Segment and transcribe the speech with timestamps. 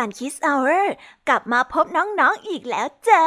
[0.00, 0.84] รายการ Kiss Hour
[1.28, 3.26] กลับมาพบน้องๆออีกแล้วจ้า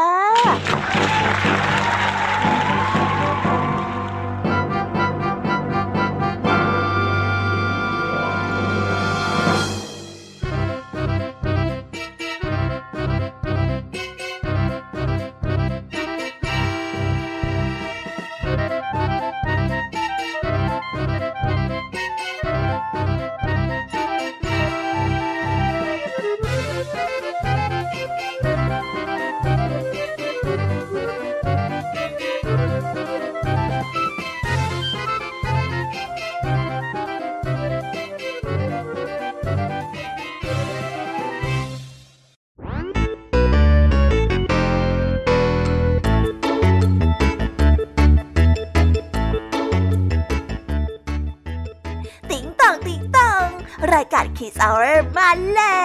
[54.46, 55.84] Kiss Hour มาแล้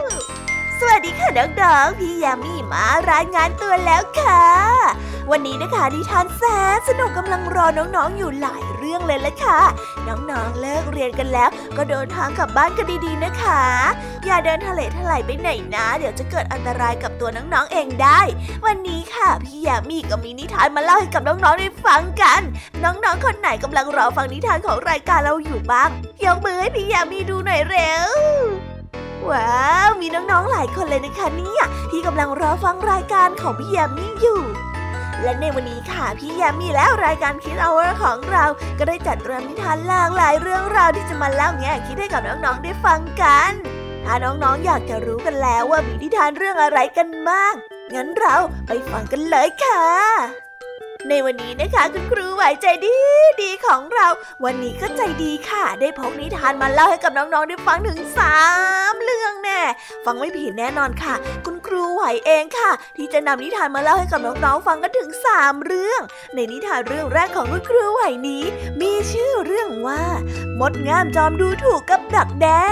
[0.00, 0.03] ว
[0.80, 4.42] สวัสดีค่ะน้องๆ พี่ยามีมารายงานตัวแล้วค่ะ
[5.30, 6.42] วันนี้นะคะดิฉันแส
[6.74, 9.60] นสนุกกำลังรอน้องๆ อยู่หลายเรื่องเลยละค่ะ
[10.08, 13.62] น้องๆ เลิกเรียนกันแล้ว ก็เดินทางกลับบ้านกันดีๆ นะคะ
[14.24, 18.20] อย่าเดินทะเลทลายไปไหนนะ เดี๋ยวจะเกิดอันตรายกับตัวน้องๆ เองได้
[18.66, 22.40] วันนี้ค่ะพี่ยามีก็มีนิทานมาเล่าให้กับน้องๆ ได้ฟังกัน
[22.84, 25.90] น้องๆ คนไหนกำลังรอฟังนิทานของรายการเราอยู่บ้าง
[26.24, 28.63] ยกมือให้พี่ยามีดูหน่อยเร็ว
[29.30, 34.40] ว้าว มีน้องๆหลายคนเลยนะคะเนี่ยที่กำลังรอฟังรายการของพี่ยามีอยู่
[35.22, 38.44] และในวันนี้ค่ะพี่ยามีและรายการคิดเอาเวของเรา
[38.78, 43.52] ก็ได้จัดเตรียมนิทานหลากหลายเรื่องราวที่จะมาเล่าแง่คิดให้กับน้องๆได้ฟังกัน
[44.04, 47.54] ถ้าน้องๆอยากจะรู้กันแล้วว่ามีนิทานเรื่องอะไรกันบ้าง
[47.94, 50.43] งั้นเราไปฟังกันเลยค่ะ
[51.10, 52.96] ในวันนี้นะคะคุณครูไหวใจดี
[53.42, 54.06] ดีของเรา
[54.44, 58.36] วันนี้ก็ใจดีค่ะ ได้พกนิทานมาเล่าให้กับน้องๆได้ฟังถึงสา
[58.92, 59.60] มเรื่องแน่
[60.04, 61.14] ฟังไม่ผิดแน่นอนค่ะ
[61.46, 66.00] คุณครูไหวเองค่ะ ที่จะนำนิทานมาเล่าให้กับน้องๆฟังกันถึงสามเรื่อง
[66.34, 68.44] ในนิทานเรื่องแรกของคุณครูไหวนี้
[68.80, 70.02] มีชื่อเรื่องว่า
[70.60, 72.64] มดงามจอมดูถูกกับดักแด้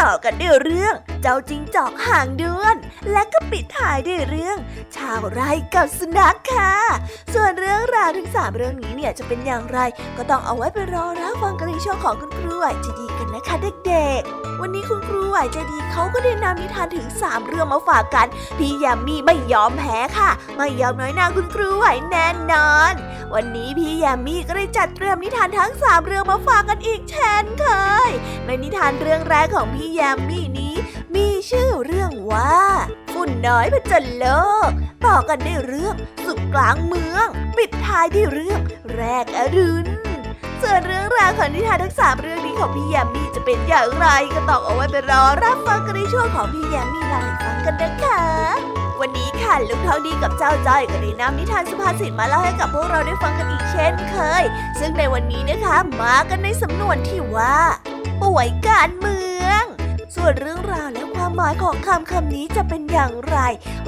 [0.00, 2.74] ต่อกันด้วยเรื่อง เจ้าจิงจอกห่างเดือน
[3.12, 4.56] และก็ปิดท้ายด้วยเรื่อง
[4.96, 6.74] ชาวไร่กับสุนัขค่ะ
[7.34, 9.78] ส่วนเรื่องราวทั้งสามเรื่องนี้เนี่ยจะเป็นอย่างไร
[10.16, 13.56] ก็ต้องเอาไว้ไปรอรับฟังกันในช่วงของคุณครูไหวใจะดีกันนะคะ
[13.86, 18.26] เด็กๆ วันนี้คุณครูไหวใจดีเขาก็ได้นำนิทานถึงสามเรื่องมาฝากกัน
[18.58, 22.94] พี่ยามีไม่ยอมแพ้ค่ะ ไม่ยอมน้อยหน้าคุณครูไหวแน่นอน
[23.34, 27.66] วันนี้พี่ยามีก็ได้จัดเตรียมนิทานทั้งสามเรื่องมาฝากกันอีกเช่นเค
[28.08, 28.10] ย
[28.46, 30.74] ในนิทานเรื่องแรกของพี่ยามีนี้
[31.14, 32.54] มีชื่อเรื่องว่า
[33.22, 34.26] ฝุ่นน้อยผจญโล
[34.68, 34.70] ก
[35.06, 35.94] ต่อกันได้เรื่อง
[36.24, 37.26] สุดกลางเมือง
[37.56, 38.60] ปิดท้ายด้วยเรื่อง
[38.96, 39.88] แรกอรุณ
[40.62, 48.22] ส่วนเรื่องราวของนิทานทั้งสามเรื่องนี้ของพี่ยามีจะเป็นอย่างไรก็ต้องเอาไว้ไปรอรับฟังกันในช่วงของพี่ยามีเล่าให้ฟังกันนะคะ
[49.00, 54.44] วันนี้ค่ะลุงทองดีกับเจ้าจ้อยก็ได้นำนิทานสุภาษิตมาเล่าให้กับพวกเราได้ฟังกันอีกเช่นเคย
[54.78, 57.56] ซึ่งในวันนี้นะคะมากันในสำนวนที่ว่า
[58.22, 59.62] ป่วยการเมือง
[60.16, 63.38] ส่วนเรื่องราวและความ หมายของคำคำนี้จะเป็นอย่างไร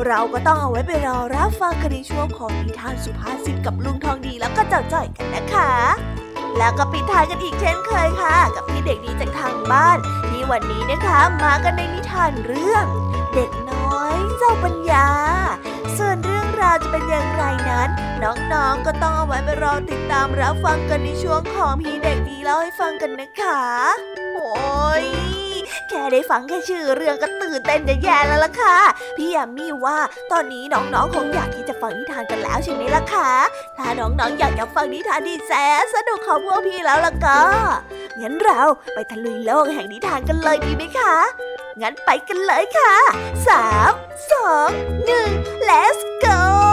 [0.07, 5.71] เราก็ต้องเอาไว้ไปรอรับฟังกันในช่วงของนิทานสุภาษิตกับลุงทองดีแล้วก็เจ้าจ้อยกันนะคะ
[6.59, 9.99] แล้วก็ปิดท้ายกันอีกเช่นเคยค่ะ กับพี่เด็กดีจากทางบ้าน
[10.29, 12.85] ที่วันนี้นะคะมากันในนิทานเรื่อง
[13.35, 15.09] เด็กน้อยเจ้าปัญญา
[15.97, 17.89] ส่วนเรื่องราวจะเป็นอย่างไรนั้น
[18.53, 23.63] น้องๆก็ต้องเอาไว้ไปรอติดตามรับฟังกันในช่วงของพี่เด็กดีเล่าให้ฟังกันนะคะ
[24.35, 25.42] โอ้ย
[25.91, 28.77] แค่ได้ฟังแค่ชื่อเรื่องก็ตื่นเต้นจะแย่แล้วล่ะค่ะ
[29.17, 29.99] พี่ยามีว่า
[30.33, 33.31] ตอนนี้น้องๆคงอยากที่จะฟังนิทานกันแล้วใช่ไหมล่ะคะ
[33.79, 37.41] ถ้าน้องๆอยากจะฟังนิทานที่แสนสนุกของพวกพี่แล้วล่ะก็
[38.21, 38.61] งั้นเรา
[38.95, 41.15] ไปทะลุยโลกแห่งนิทานกันเลยดีไหมคะ
[41.81, 42.95] งั้นไปกันเลยค่ะ
[43.49, 43.93] สาม
[44.31, 44.71] สอง
[45.05, 45.31] หนึ่ง
[45.69, 46.72] let's go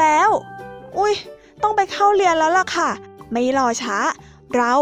[0.00, 0.28] แล้ว
[0.98, 1.14] อุ้ย
[1.62, 2.90] ต้องไปเข้าเรียนแล้วล่ะค่ะ
[3.32, 3.96] ไม่รอช้า
[4.56, 4.72] เรา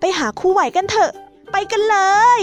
[0.00, 1.10] ไปหาคู่ไหวกันเถอะ
[1.52, 1.96] ไปกันเล
[2.38, 2.40] ย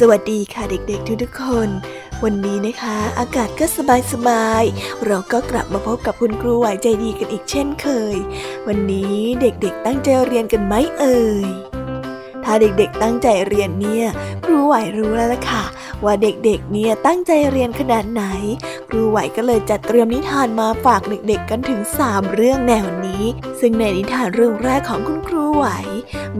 [0.00, 1.68] สวัสดีค่ะเด็กๆทุกๆคน
[2.24, 3.66] วันนี้นะคะ อากาศก็
[4.12, 8.16] สบายๆ เราก็กลับมาพบกับคุณครูไหวใจดีกันอีกเช่นเคย
[8.66, 11.46] วันนี้เด็กๆตั้งใจเรียนกันไหมเอ่ย
[12.44, 14.06] ถ้าเด็กๆตั้งใจเรียนเนี่ย
[14.44, 15.64] ครูไหวรู้แล้วล่ะค่ะ
[16.04, 18.24] ว่าเด็กๆ เนี่ยตั้งใจเรียนขนาดไหน
[18.88, 23.24] ครูไหวก็เลยจัดเตรียมนิทานมาฝากเด็กๆ กันถึง 3 เรื่องแนวนี้
[23.60, 25.66] ซึ่งในนิทานเรื่องแรกของคุณครูไหว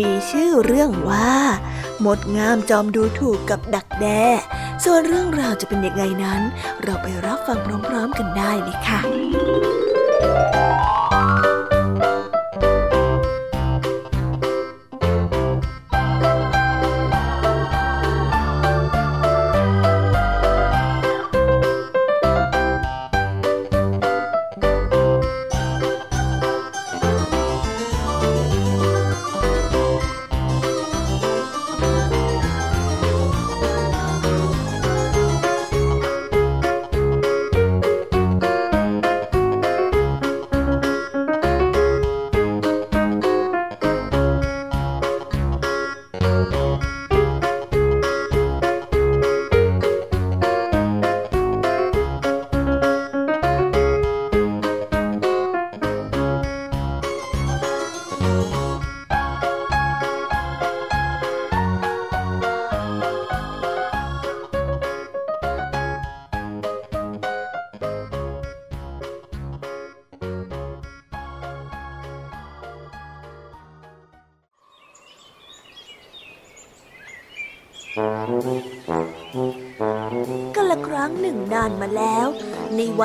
[0.01, 1.33] มีชื่อเรื่องว่า
[2.05, 4.27] มดงามจอมดูถูกกับดักแด้
[4.85, 6.41] ส่วนเรื่องราวจะเป็นยังไงนั้น
[6.83, 7.59] เราไปรับฟัง
[7.89, 9.01] พร้อมๆกันได้เลยค่ะ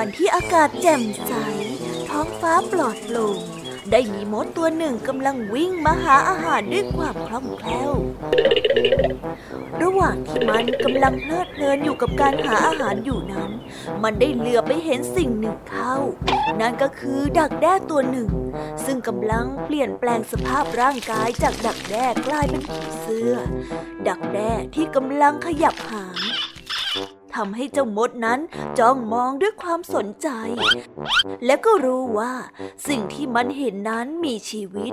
[0.03, 1.31] วันที่อากาศแจ่มใส
[2.09, 3.37] ท้องฟ้าปลอดโปร่ง
[3.91, 7.91] ได้มีมดตัวหนึ่งกำลังวิ่งมาหาอาหารด้วยความคล่องแคล่ว
[9.81, 13.51] ระหว่างที่มันกำลังเพลิดเพลินอยู่กับการหาอาหารอยู่นั้น
[14.03, 15.95] มันได้เหลือไปเห็นสิ่งหนึ่งเข้า
[16.61, 18.29] นั่นก็คือดักแด้ตัวหนึ่ง
[18.85, 23.33] ซึ่งกำลังเปลี่ยนแปลงสภาพร่างกายจากดักแด้กลายเป็นผีเสื้อ
[24.07, 28.39] ดักแด้ที่กำลังขยับหาำให้เจ้ามดนั้น
[28.79, 30.29] จ้องมองด้วยความสนใจ
[31.45, 32.33] และก็รู้ว่า
[32.87, 34.91] สิ่งที่มันเห็นนั้นมีชีวิต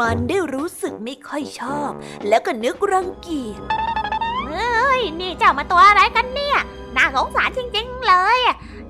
[0.00, 1.90] มันได้รู้สึกไม่ค่อยชอบ
[2.28, 3.60] แล้วก็นึกรังเกียจ
[4.46, 6.58] เฮ้ยนี่เจ้ามาตัวอะไรกันเนี่ย
[6.96, 8.38] น่าสงสารจริงๆเลย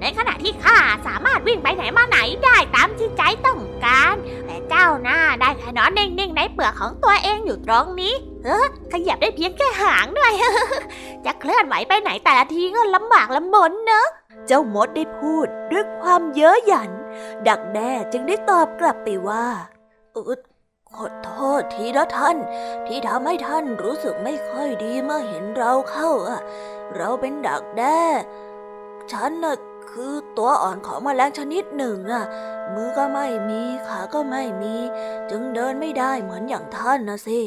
[0.00, 4.16] ในขณะที่ข้าสามารถวิ่งไปไหนมาไหนได้ตามที่ใจต้องการ
[4.46, 10.32] แต่เจ้าน่าได้แค่นอนนิ่งๆในเปลือกของตัวเองอยู่ตรงนี้ เออขยับได้เพียงแค่หางด้วย
[11.24, 14.06] จะเคลื่อนไหวไปไหนแต่ละทีก็ลำบากลำบนเนอะ
[14.46, 16.90] เจ้ามดได้พูดด้วยความเย้ยหยัน
[17.48, 19.46] ดักแด้จึงได้ตอบกลับไปว่า
[20.12, 20.38] เออ
[20.90, 22.36] ขอโทษทีนะท่าน
[22.86, 26.40] ที่ทำให้ท่านรู้สึกไม่ค่อยดีเมื่อเห็นเราเข้าอะ
[26.96, 28.02] เราเป็นดักแด้
[29.12, 29.56] ฉันน่ะ
[29.90, 32.24] คือตัวอ่อนของแมลงชนิดหนึ่งอะ
[32.74, 34.74] มือก็ไม่มี ขาก็ไม่มี
[35.30, 37.40] จึงเดินไม่ได้เหมือนอย่างท่านนะสิ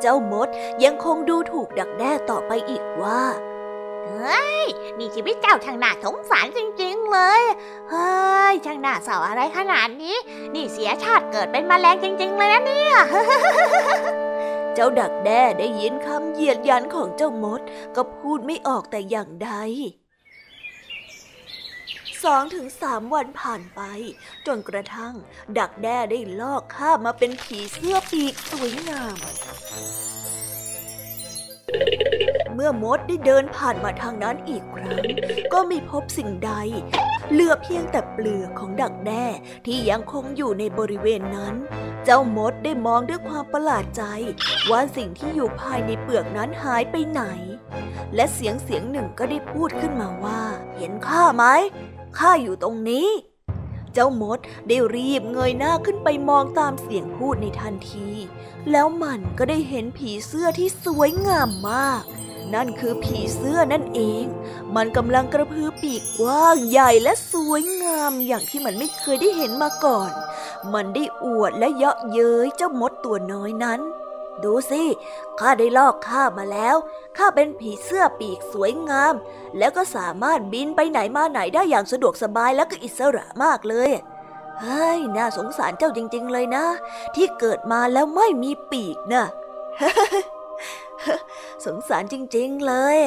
[0.00, 0.48] เจ้ามด
[0.84, 3.22] ยังคงดูถูกดักแด้ต่อไปอีกว่า
[4.06, 4.62] เฮ้ย
[4.98, 7.42] นี่ชีวิตเจ้าช่างน่าสงสารจริงๆเลย
[7.90, 8.08] เฮ้
[8.52, 10.16] ยช่างน่าเศร้าอะไรขนาดนี้
[10.54, 12.94] นี่เสียชาติเกิดเป็นมแมลงจริง ๆ เลยนะเนี่ย
[14.74, 17.60] เจ้าดักแด้ได้ยินคำเหยียดยันของเจ้ามด
[17.96, 19.50] ก็พูดไม่ออกแต่อย่างใด
[22.24, 23.80] สองถึงสามวันผ่านไป
[24.46, 25.14] จนกระทั่ง
[25.58, 29.16] ดักแด้ได้ลอกข้าบมาเป็นผีเสื้อปีกสวยงาม
[32.54, 35.04] เมื่อมดได้เดินผ่านมาทางนั้นอีกครั้ง
[35.52, 36.52] ก็ไม่พบสิ่งใด
[37.32, 39.24] เหลือเพียงแต่เปลือกของดักแด้
[39.66, 41.54] ที่ยังคงอยู่ในบริเวณนั้น
[42.04, 44.02] เจ้ามดได้มองด้วยความประหลาดใจ
[44.70, 47.22] ว่าสิ่งที่อยู่ภายในเปลือกนั้นหายไปไหน
[48.14, 50.42] และเสียงเสียงหนึ่งก็ได้พูดขึ้นมาว่า
[50.76, 51.44] เห็นข้าไหม
[52.18, 53.08] ข้าอยู่ตรงนี้
[53.94, 58.08] เจ้ามดได้รีบเงยหน้าขึ้นไปมองตามเสียงพูดในทันที
[58.70, 62.02] แล้วมันก็ได้เห็นผีเสื้อที่สวยงามมาก
[62.54, 64.24] นั่นคือผีเสื้อนั่นเอง
[64.76, 70.10] มันกำลังกระพือปีกกว้างใหญ่และสวยงามอย่างที่มันไม่เคยได้เห็นมาก่อน
[70.72, 73.80] มันได้อวดและเยาะเย้ยเจ้ามดตัวน้อยนั้น
[74.44, 74.82] ดูสิ
[75.40, 76.76] ข้าได้ลอกข้ามาแล้ว
[77.16, 79.14] ข้าเป็นผีเสื้อปีกสวยงาม
[79.58, 83.90] แล้วก็สามารถบินไปไหนมาไหนได้อย่างสะดวกสบายและก็อิสระมากเลย
[84.60, 86.64] เฮ้ยน่าสงสารเจ้าจริง ๆ เลยนะ
[87.14, 89.24] ที่เกิดมาแล้วไม่มีปีกนะ
[91.66, 92.98] สงสารจริง ๆ เลย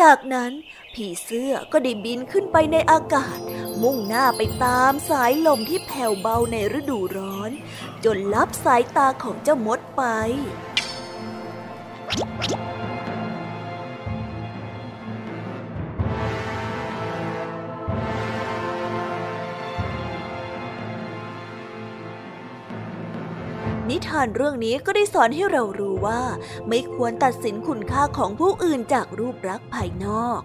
[0.00, 0.52] จากนั้น
[0.94, 3.38] ผีเสื้อก็ได้บินขึ้นไปในอากาศ
[3.82, 7.50] มุ่งหน้าไปตามสายลมที่แผ่วเบาในฤดูร้อน
[8.04, 10.02] จนลับสายตาของเจ้ามดไป
[23.90, 26.22] นิทานเรื่องนี้ก็ได้สอนให้เรารู้ว่า
[26.68, 30.40] ไม่ควรตัดสินคุณค่าของผู้อื่นจากรูปลักษณ์ภายนอก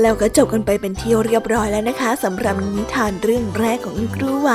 [0.00, 4.50] แล้วก็จบกันไปเป็นที่เรียบร้อยแล้วนะคะสำหรับนิทานเรื่องแรกของคุณครูไหว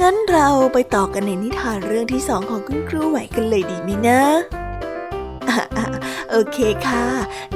[0.00, 4.22] งั้นเราไปต่อกันในนิทานเรื่องที่สองของคุณครูไหวกันเลยดีไหมนะ
[6.30, 7.06] โอเคค่ะ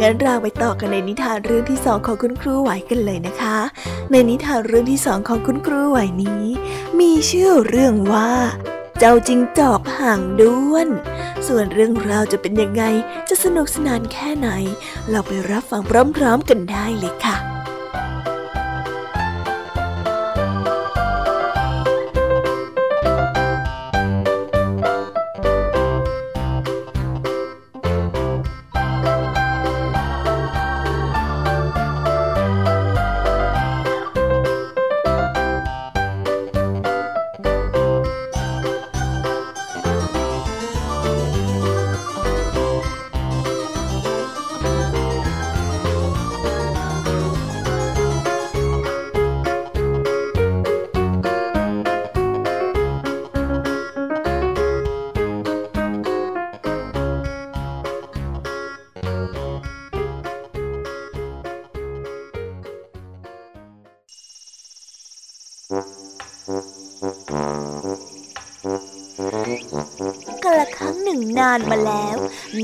[0.00, 3.56] งั้นเราไปต่อกันในนิทานเรื่องที่สองของคุณครูไหวกันเลยนะคะ
[4.10, 6.44] ในนิทานเรื่องที่สองของคุณครูไหวนี้
[7.00, 8.30] มีชื่อเรื่องว่า
[8.98, 10.88] เจ้าจิงจอกห่างด้วน
[11.46, 12.84] ส่วนเรื่องราวจะเป็นยังไง
[13.28, 14.48] จะสนุกสนานแค่ไหน
[15.10, 15.82] เราไปรับฟัง
[16.16, 17.55] พร้อมๆกันได้เลยค่ะ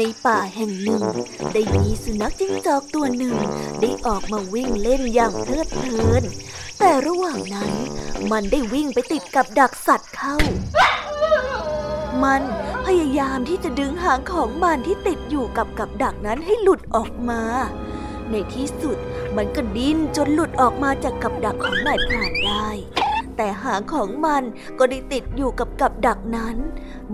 [0.02, 1.02] ในป่าแห่งหนึ่ง
[1.54, 3.37] ได้มีสุนัขจิ้งจอกตัวหนึ่ง
[3.80, 6.25] ได้ออกมาวิ่งเล่นอย่างเพลิดเพลิน
[6.78, 7.73] แต่ระหว่างนั้น
[8.30, 10.37] มันได้วิ่งไปติดกับดักสัตว์เข้า
[12.23, 12.42] มัน
[12.87, 17.42] พยายามที่จะดึงหางของมันที่ติดอยู่กับกับดักนั้นให้หลุดออกมา
[18.30, 18.97] ในที่สุด
[19.37, 22.68] มันก็ดิ้นจนหลุดออกมาจากกับดักของนายพรานได้
[23.37, 24.43] แต่หางของมัน
[24.79, 26.57] ก็ได้ติดอยู่กับกับดักนั้น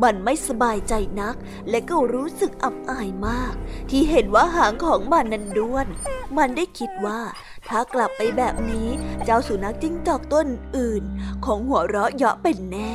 [0.02, 1.36] มันไม่สบายใจนัก
[1.70, 3.54] และก็รู้สึกอับอายมาก
[3.90, 5.86] ที่เห็นว่าหางของมันนั้นด้วน
[6.36, 7.20] มันได้คิดว่า
[7.68, 8.88] ถ้ากลับไปแบบนี้
[9.24, 10.46] เจ้าสุนัขจิ้งจอกต้น
[10.76, 11.02] อื่น
[11.44, 12.92] ของหัวเราะเยาะเป็นแน่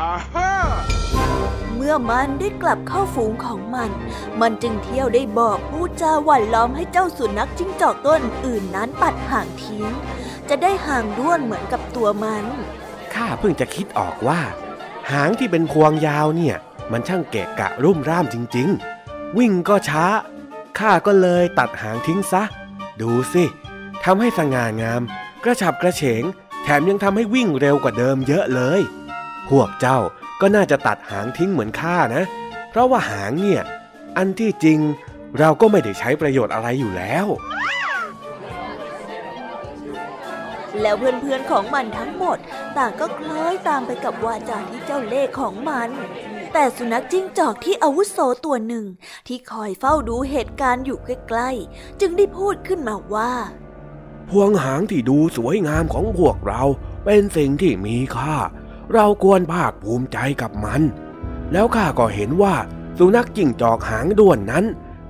[0.00, 0.50] Aha!
[1.74, 3.90] เมื่อมันได้กลับเข้าฝูงของมัน
[4.40, 9.86] มันจึงเที่ยวได้บอกพูดจาหว่านล้อมให้เจ้าสุนัขจิ้งจอกต้นอื่นนั้นปัดห่างทิ้ง
[10.48, 12.44] จะได้ห่างด้วนเหมือนกับตัวมัน
[13.14, 14.40] ข้าเพิ่งจะคิดออกว่า
[15.10, 16.56] หางที่เป็นพวงยาวเนี่ย
[16.92, 18.68] มันช่างเกะกะรุ่มร่ามจริง
[19.02, 20.04] ๆ วิ่งก็ช้า
[20.78, 22.42] ข้าก็เลยตัดหางทิ้งซะ
[23.00, 23.44] ดูสิ
[24.04, 25.02] ทำให้สง่างาม
[25.44, 26.22] กระฉับกระเฉง
[26.62, 28.82] แถมยังทำให้วิ่งเร็วกว่าเดิมเยอะเลย
[29.50, 29.98] พวกเจ้า
[30.40, 32.24] ก็น่าจะตัดหางทิ้งเหมือนข้านะ
[32.70, 33.62] เพราะว่าหางเนี่ย
[34.16, 34.78] อันที่จริง
[35.38, 37.26] เราก็ไม่ได้ใช้ประโยชน์อะไรอยู่แล้ว
[40.82, 42.38] แล้วเพื่อนๆของมันทั้งหมด
[42.76, 45.88] ต่างก็คล้อยตามไปกับวาจาที่เจ้าเล่ห์ของมัน
[46.52, 48.86] แต่สุนัขจิ้งจอกที่อาวุโสตัวหนึ่ง
[49.26, 53.32] ที่คอยเฝ้าดูเหตุการณ์อยู่ใกล้ๆ จึงได้พูดขึ้นมาว่า
[54.30, 56.62] พวงหางที่ดูสวยงามของพวกเรา
[57.04, 58.36] เป็นสิ่งที่มีค่า
[58.94, 60.82] เราควรภาคภูมิใจกับมัน
[61.52, 62.54] แล้วข้าก็เห็นว่า
[62.98, 64.64] สุนัขจิ้งจอกหางด้วนนั้น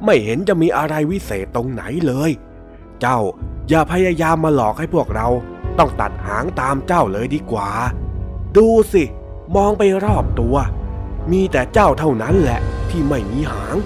[0.04, 2.30] ไม่เห็นจะมีอะไรวิเศษตรงไหนเลย
[3.00, 3.18] เจ้า
[3.68, 5.28] อย่าพยายามมาหลอกให้พวกเรา
[5.78, 7.70] ต้องตัดหางตามเจ้าเลยดีกว่า
[8.56, 9.04] ดูสิ
[9.56, 10.56] มองไปรอบตัว
[11.32, 12.60] มีแต่เจ้าเท่านั้นแหละ
[12.90, 13.76] ที่ไม่มีหาง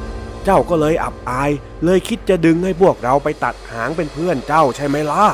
[0.44, 1.50] เจ้าก็เลยอับอาย
[1.84, 5.24] เลยคิดจะดึงให้พวกเราไปตัดหางเป็นเพื่อนเจ้าใช่ไหมล่ะ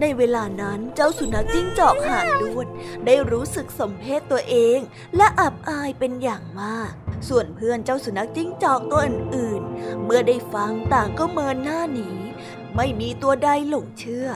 [0.00, 2.66] ในเวลานั้นเจ้าสุนัขจิ้งจอกหางด้วน
[3.06, 4.78] ได้รู้สึกสมเพศตัวเอง
[5.16, 6.90] และอับอายเป็นอย่างมาก
[7.28, 12.10] ส่วนเพื่อนเจ้าสุนัขจิ้งจอกตัวอื่นๆ เมื่อได้ฟังต่างก็เมินหน้าหนี
[12.76, 14.26] ไม่มีตัวใดหลงเชื่อ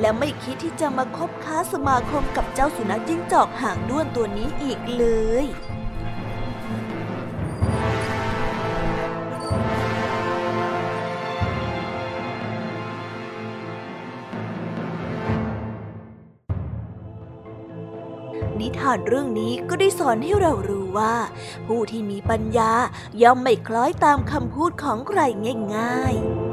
[0.00, 5.04] และไม่คิดที่จะมาคบค้าสมาคมกับเจ้าสุนัขจิ้งจอกหางด้วนตัวนี้อีกเล
[5.42, 5.44] ย
[18.82, 21.14] ทานเรื่องนี้ก็ได้สอนให้เรารู้ว่า
[21.66, 22.72] ผู้ที่มีปัญญา
[23.22, 25.20] ย่อมไม่คล้อยตามคำพูดของใคร
[25.76, 26.51] ง่าย ๆ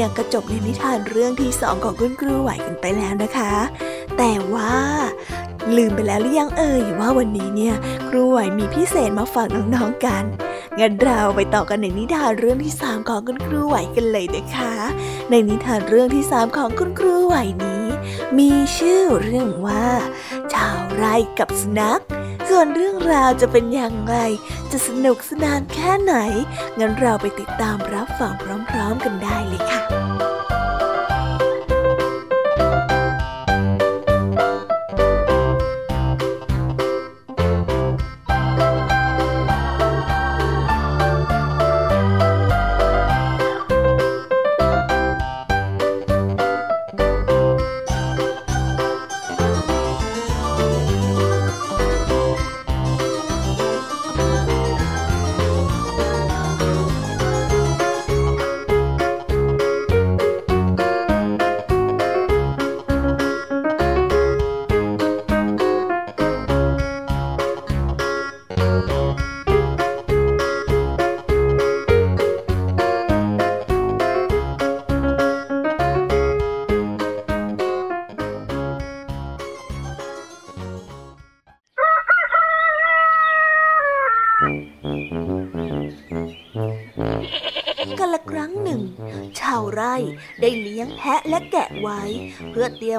[0.00, 3.54] เนี่ยก็จบในนิทานเรื่องที่สองของคุณครูไหวกันไปแล้วนะคะ
[4.16, 4.72] แต่ว่า
[5.76, 7.74] ลืมไปแล้วหรือยังเอ่ยว่าวันนี้เนี่ย
[8.08, 10.24] ครูไหวมีพิเศษมาฝากน้องๆกัน
[10.78, 14.72] งั้นเราไปต่อกันในนิทานเรื่องที่สามของคุณครูไหวกันเลยนะคะ
[15.30, 17.84] ในนิทานเรื่องที่สามของคุณครูไหวนี้
[18.38, 19.86] มีชื่อเรื่องว่า
[20.52, 22.02] ชาวไร่กับสุนัข
[22.52, 24.16] ส่วนเรื่องราวจะเป็นอย่างไร
[24.72, 26.14] จะสนุกสนานแค่ไหน
[26.78, 28.32] งั้นเราไปติดตามรับฟัง
[28.70, 29.99] พร้อม ๆ กันได้เลยค่ะ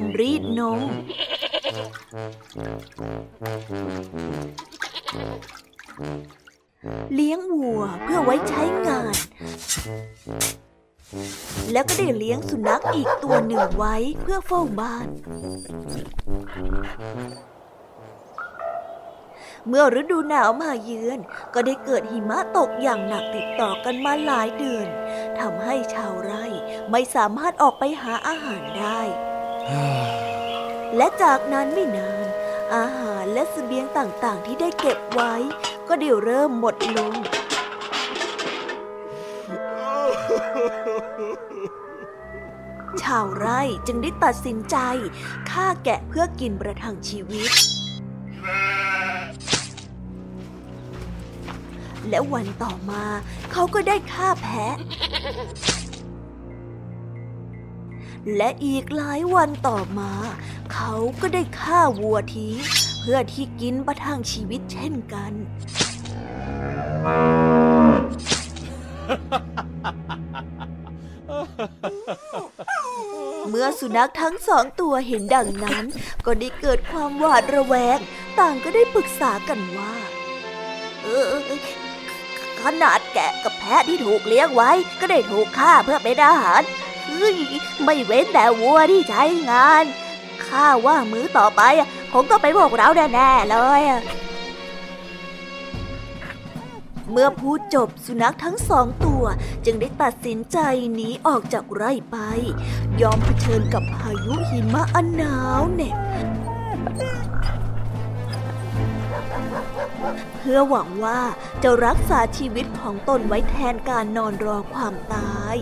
[0.01, 0.81] มรีดนม
[7.13, 9.15] เลี้ยงวัวเพื่อไว้ใช้งาน
[11.71, 15.07] แล้วก็ได้เลี้ยงสุนัขอีกตัวหนึ่งไว้เพื่อเฝ้าบ้าน
[19.67, 21.19] เมื่อฤดูหนาวมาเยือน
[21.53, 24.87] ก็ได้เกิดหิมะตกอย่างหนักติดต่อกันมาหลายเดือน
[25.39, 26.45] ทำให้ชาวไร่
[26.91, 29.01] ไม่สามารถออกไปหาอาหารได้
[30.97, 32.27] และจากนั้นไม่นาน
[32.75, 35.33] อาหารและเสบียงต่างๆ ที่ได้เก็บไว้
[35.87, 37.13] ก็เดี๋ยวเริ่มหมดลง
[43.03, 44.77] ชาวไร่จึงได้ตัดสินใจ
[45.49, 47.51] ฆ่าแกะเพื่อกินประทังชีวิต
[52.09, 53.03] และวันต่อมา
[53.51, 54.75] เขาก็ได้ฆ่าแพะ
[58.37, 60.11] และอีกหลายวันต่อมา
[60.73, 62.55] เขาก็ได้ฆ่าวัวทิ้ง
[62.99, 65.33] เพื่อที่กินประทังชีวิตเช่นกัน
[73.49, 75.83] เมื่อสุนัขทั้งสองตัวเห็นดังนั้น
[76.25, 77.97] ก็ได้เกิดความหวาดระแวง
[78.39, 79.93] ต่างก็ได้ปรึกษากันว่า
[81.01, 81.31] เออ
[82.61, 86.90] ขนาดแกะกับแพะที่ถูกเลี้ยงไว้ ก็ได้ถูกฆ่าเพื่อเป็นอาหารเฮ้ย
[87.83, 89.83] ไม่เว้นแต่วัวที่ใช้งาน
[90.45, 91.61] ข้าว่ามื้อต่อไป
[92.13, 93.81] คงต้องเป็นพวกเราแน่ๆเลย
[97.11, 99.23] เมื่อพูดจบสุนัขทั้งสองตัว
[99.65, 100.57] จึงได้ตัดสินใจ
[100.93, 102.17] หนีออกจากไร่ไป
[103.01, 105.97] ยอมเผชิญกับพายุหิมะอันหนาวเหน็บ
[110.37, 111.21] เพื่อหวังว่า
[111.63, 115.55] จะรักษาชีวิตของตนไว้แทนการนอนรอความตาย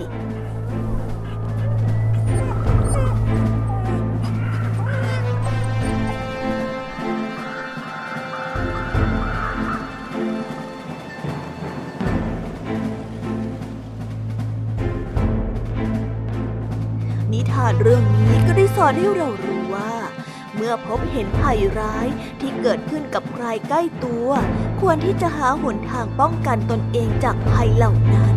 [17.34, 19.94] นิทานเรื่องนี้ก็ได้สอนให้เรารู้ว่า
[20.56, 22.08] เมื่อพบเห็นภัยร้าย
[22.40, 24.28] ที่เกิดขึ้นกับใครใกล้ตัว
[24.82, 28.36] ควรที่จะหาหนทางป้องกันตนเองจากภัยเหล่านั้น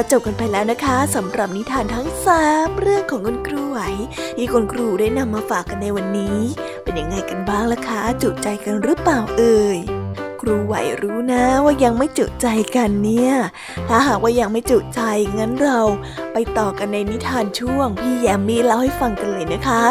[0.00, 3.80] ก็จบกันไปแล้วนะคะสำหรับนิทานทั้งสามเรื่องของคุณครูไหว
[4.36, 6.38] ที่คุณครูได้นำมาฝากกันในวันนี้
[6.82, 9.78] เป็นยังไงกันบ้างล่ะคะ จุใจกันหรือเปล่าเอ่ย
[10.40, 13.32] ครูไหวรู้นะว่ายังไม่จุใจกันเนี่ย
[13.88, 15.00] ถ้าหากว่ายังไม่จุใจ
[15.38, 15.80] งั้นเรา
[16.32, 19.82] ไปต่อกันในนิทานช่วง พี่แยมมี่เล่าให้ฟังกันเลยนะคะ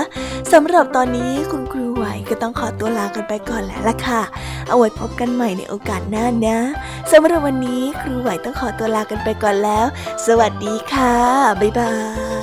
[0.51, 1.86] สำหรับตอนนี้คุณครู
[2.29, 4.21] ก็ต้องขอตัวลากันไปก่อนแล้วล่ะค่ะ
[4.67, 6.57] เอาไว้พบกันใหม่ในโอกาสหน้านะ
[7.11, 9.85] สำหรับวันนี้ครูไหวต้องขอตัวลากันไปก่อนแล้ว
[10.25, 11.15] สวัสดีค่ะ
[11.61, 11.91] บ๊ายบา
[12.35, 12.36] ย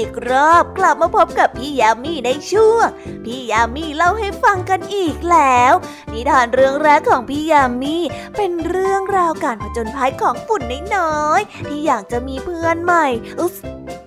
[0.00, 2.86] อีกรอบกลับมาพบกับพี่ยามีในช่วง
[3.24, 5.72] พี่ยามีเล่าให้ฟังกันอีกแล้ว
[6.12, 7.96] นิทานเรื่องแรกของพี่ยามี
[8.36, 10.62] เป็นเรื่องราวการผจญภัยของฝุ่น
[10.96, 13.06] น้อยๆที่อยากจะมีเพื่อนใหม่
[13.40, 13.54] อุ๊ส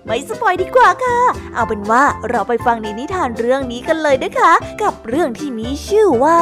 [0.06, 1.18] ไม่สปอยดีกว่าค่ะ
[1.54, 4.52] เอาเป็นว่าเราไปฟังในนิทานเรื่องนี้กันเลยนะคะ
[4.82, 6.40] กับเรื่องที่มีชื่อว่า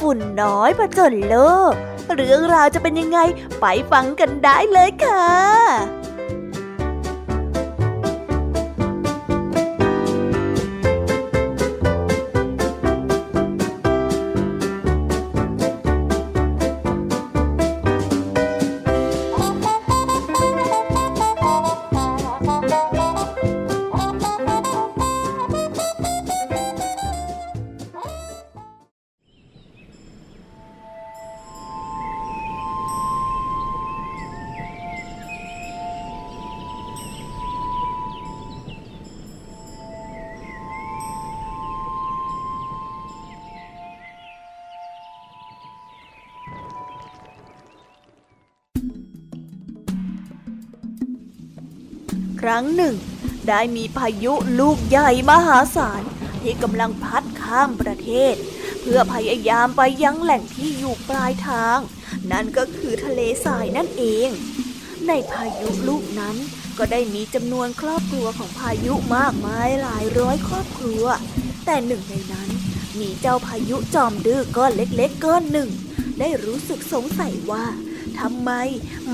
[0.00, 1.36] ฝุ่นน้อยผจญโล
[1.70, 1.72] ก
[2.14, 3.18] เรื่องราวจะเป็นยังไง
[3.60, 6.01] ไปฟังกันได้เลยค่ะ
[52.42, 52.94] ครั้งหนึ่ง
[53.48, 56.02] ได้มีพายุลูกใหญ่มหาศาล
[56.42, 58.34] ที่กำลังพัดข้ามประเทศ
[58.80, 61.78] เพื่อพยายามไปยังแหล่งที่อยู่ปลายทาง
[62.32, 64.28] นั่นก็คือทะเลทรายนั่นเอง
[65.08, 66.36] ในพายุลูกนั้น
[66.78, 71.04] ก็ได้มีจำนวนครอบครัวของพายุมากมายหลายร้อยครอบครัว
[71.64, 72.48] แต่หนึ่งในนั้น
[73.00, 75.68] มีเจ้าพายุจอมดื้อก้อนเล็กๆก้อนหนึ่ง
[76.18, 77.64] ได้รู้สึกสงสัยว่า
[78.20, 78.50] ทำไม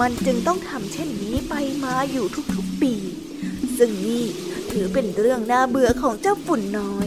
[0.00, 2.67] มันจึงต้องทำเช่นนี้ไปมาอยู่ทุก
[3.78, 4.24] ซึ่งนี่
[4.72, 7.06] ถือเป็นเรื่องน่าเบื่อของเจ้าฝุ่นน้อย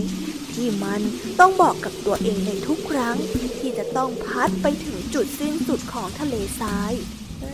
[0.54, 1.02] ที่มัน
[1.40, 3.18] ต้องบอกกับตัวเองในทุกครั้ง
[3.60, 6.94] ที่จะต้องพัดไปถึงจุดสิ้นสุดของทะเลทราย
[7.42, 7.54] เอ๊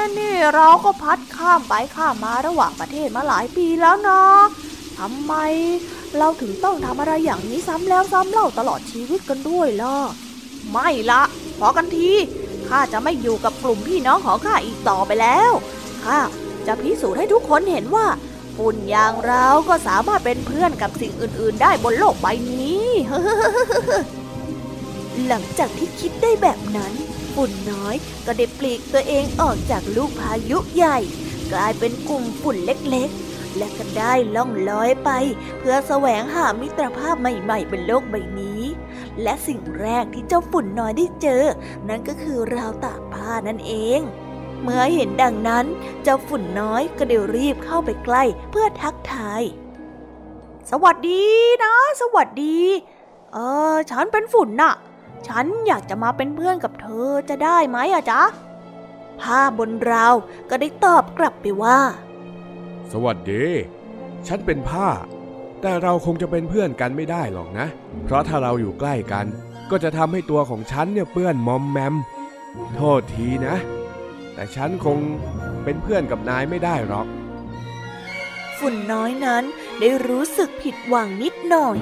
[0.00, 4.22] ะนี่เราก็พัดข้ามไปข้ามมาระหว่างประเทศมาหลายปีแล้วนะ
[4.98, 5.34] ทำไม
[6.18, 9.96] เราถึงต้องทำอะไรอย่างนี้ซ้ำแล้วซ้ำเล่าตลอดชีวิตกันด้วยล่ะ
[10.70, 11.22] ไม่ละ
[11.58, 12.10] พอกันที
[12.68, 15.50] ข้าจะไม่อยู่กับกลุ่มพี่น้องของข้าอีกต่อไปแล้ว
[16.04, 16.18] ข้า
[16.66, 18.06] จะพิสูจน์ให้ทุกคนเห็นว่า
[18.56, 22.84] ฝุ่นอย่างเราก็สามารถเป็นเพื่อนกับสิ่งอื่น ๆ ได้บนโลกใบนี้
[25.26, 26.92] หลังจากที่คิดได้แบบนั้น
[27.34, 30.98] ฝุ่นน้อยก็ได้ปลีกตัวเองออกจากลูกพายุใหญ่
[31.52, 35.10] กลายเป็นกลุ่มฝุ่นเล็กๆ และก็ได้ล่องลอยไป
[35.58, 38.62] เพื่อแสวงหามิตรภาพใหม่ ๆ บนโลกใบนี้
[39.22, 41.44] และสิ่งแรกที่เจ้าฝุ่นน้อยได้เจอ
[41.88, 44.00] นั่นก็คือราวตากผ้านั่นเอง
[44.64, 45.66] เมื่อเห็นดังนั้น
[46.02, 49.42] เจ้าฝุ่นน้อยก็ได้รีบเข้าไปใกล้เพื่อทักทาย
[50.70, 51.24] สวัสดี
[51.64, 52.58] นะ สวัสดี
[53.32, 53.38] เอ
[53.72, 54.74] อฉันเป็นฝุ่นน่ะ
[55.28, 58.22] ฉันอยากจะมาเป็นเพื่อนกับเธอจะได้ไหมอะจ๊ะ
[59.20, 60.14] ผ้าบนราว
[60.50, 61.78] ก็ได้ตอบกลับไปว่า
[62.92, 63.44] สวัสดี
[64.26, 64.88] ฉันเป็นผ้า
[65.60, 67.66] แต่เราคงจะเป็นเพื่อนกันไม่ได้หรอกนะ
[68.04, 69.26] เพราะถ้าเราอยู่ใกล้กัน
[69.70, 71.94] ก็จะทำให้ตัวของฉันเนี่ยเปื้อนมอมแมม
[72.76, 73.56] โทษทีนะ
[74.34, 74.98] แต่ฉันคง
[75.64, 77.06] เป็นเพื่อนกับนายไม่ได้หรอก
[78.58, 79.44] ฝุ่นน้อยนั้น
[79.80, 81.76] ได้รู้สึกผิดหวังนิดหน่อย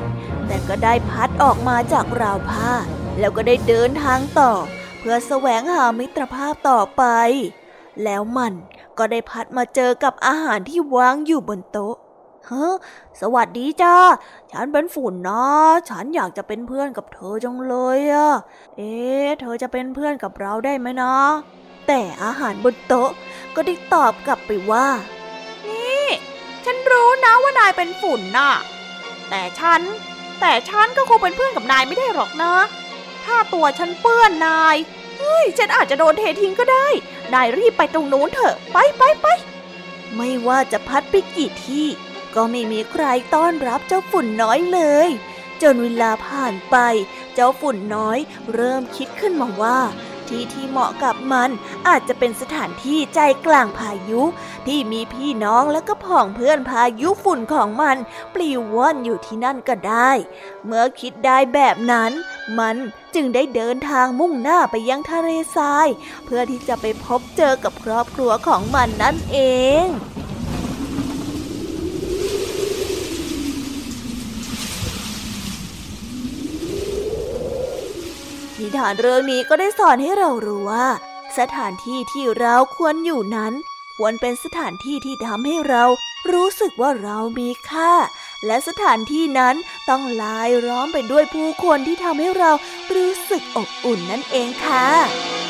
[0.46, 2.70] แต่ก็ได้พัดออกมาจากราวผ้า
[3.18, 4.52] แล้วก็ได้เดินทางต่อ
[4.98, 7.04] เพื่อแสวงหามิตรภาพต่อไป
[8.04, 8.52] แล้วมัน
[8.98, 11.96] ก็ได้พัดมาเจอกับอาหารที่วางอยู่บนโต๊ะ
[12.46, 12.68] เฮ้
[13.20, 13.96] สวัสดีจ้า
[14.52, 15.44] ฉันเป็นฝุ่นนะ
[15.88, 18.30] ฉันอยากจะเป็นเพื่อนกับเธอจังเลยอะ
[18.76, 21.14] เอ๊ะ เธอจะเป็นเพื่อนกับเราได้ไหมนะ
[21.86, 23.10] แต่อาหารบนโต๊ะ
[23.54, 24.88] ก็ได้ตอบกลับไปว่า
[26.64, 28.52] ฉันรู้นะว่านายเป็นฝุ่นน่ะ
[29.30, 29.80] แต่ฉัน
[30.40, 32.54] แต่ฉันก็คงเป็นเพื่อนกับนายไม่ได้หรอกนะ
[33.24, 34.76] ถ้าตัวฉันเปื้อนนาย
[35.18, 36.86] เฮ้ย ฉันอาจจะโดนเททิ้งก็ได้
[37.34, 39.26] นายรีบไปตรงนู้นเถอะ ไปไปไป
[40.16, 41.86] ไม่ว่าจะพัดไปกี่ที่
[42.34, 45.08] ก็ไม่มีใครต้อนรับเจ้าฝุ่นน้อยเลย
[45.62, 46.76] จนเวลาผ่านไป
[47.34, 48.18] เจ้าฝุ่นน้อย
[48.54, 49.78] เริ่มคิดขึ้นมาว่า
[50.32, 51.50] ที่ที่เหมาะกับมัน
[51.88, 54.22] อาจจะเป็นสถานที่ใจกลางพายุ
[54.66, 57.96] ที่มีพี่น้องและก็ผองเพื่อนพายุฝุ่นของมัน
[58.34, 60.10] ปลิวว่อนอยู่ที่นั่นก็ได้
[60.66, 62.12] เมื่อคิดได้แบบนั้น
[62.58, 62.76] มัน
[63.14, 65.88] จึงได้เดินทางมุ่งหน้าไปยังทะเลทราย
[66.24, 69.38] เพื่อที่จะไปพบเจอกับครอบครัวของมันนั่นเอ
[69.84, 69.86] ง
[78.78, 80.88] ทานเรื่องนี้ก็ได้สอนให้เรารู้ว่า
[81.38, 83.52] สถานที่ที่เราควรอยู่นั้น
[83.96, 85.84] ควรเป็นสถานที่ที่ทำให้เรา
[86.32, 87.92] รู้สึกว่าเรามีค่า
[88.46, 89.54] และสถานที่นั้น
[89.88, 92.50] ต้องลายล้อมไปด้วยผู้คนที่ทำให้เรา
[92.94, 95.41] รู้สึกอบอุ่นนั่นเองค่ะ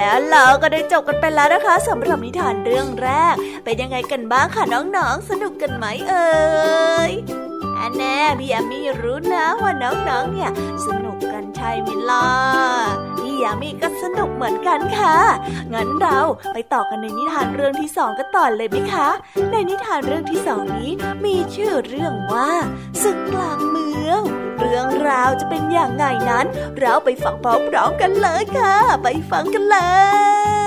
[0.00, 3.34] แล้วเราก็ได้จบกันไปแล้วนะคะสำหรับนิทานเรื่องแรก
[3.64, 6.30] เป็นยังไงกันบ้างคะน้องๆ สนุกกันไหมเอ่
[7.10, 7.12] ย
[7.98, 10.50] แน่พี่แอมมี่รู้นะว่าน้องๆเนี่ย
[10.86, 12.26] สนุกกันใช่ไหมล่ะ
[13.20, 15.16] พี่ยามีก็สนุกเหมือนกันค่ะ
[15.72, 16.18] งั้นเรา
[16.52, 19.08] ไปต่อกันในนิทานเรื่องที่สองกันต่อเลยไหมคะ
[19.50, 20.90] ในนิทานเรื่องที่สองนี้
[21.24, 22.50] มีชื่อเรื่องว่า
[23.02, 24.20] ศึกกลางเมือง
[24.60, 26.46] เรื่องราวจะเป็นอย่างไงนั้น
[26.78, 27.34] เราไปฟัง
[27.70, 29.78] พร้อมๆกันเลยค่ะ ไปฟังกันเล
[30.58, 30.59] ย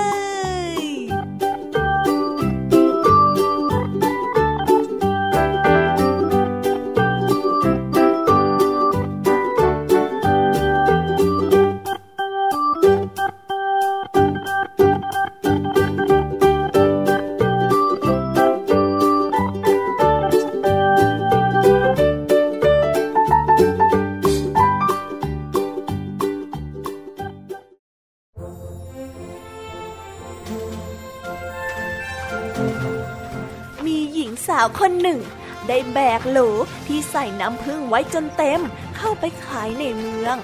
[35.94, 36.38] แบกโหล
[36.86, 38.60] ที่ใส่น้ำผึ้งไว้จนเต็ม
[38.96, 40.36] เข้าไปขายในเมือง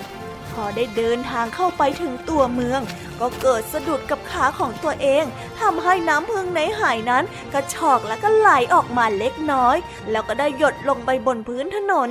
[0.53, 2.81] พอได้เดินทางเข้าไปถึงตัวเมือง
[3.21, 5.25] กก็เกิดสะดุดกับขาของตัวเอง
[5.61, 9.77] ทำให้น้ำพึ่งในหายนั้น กระชอกและก็ไหลออกมาเล็กน้อย
[10.11, 12.11] แล้วก็ได้หยดลงไปบนพื้นถนน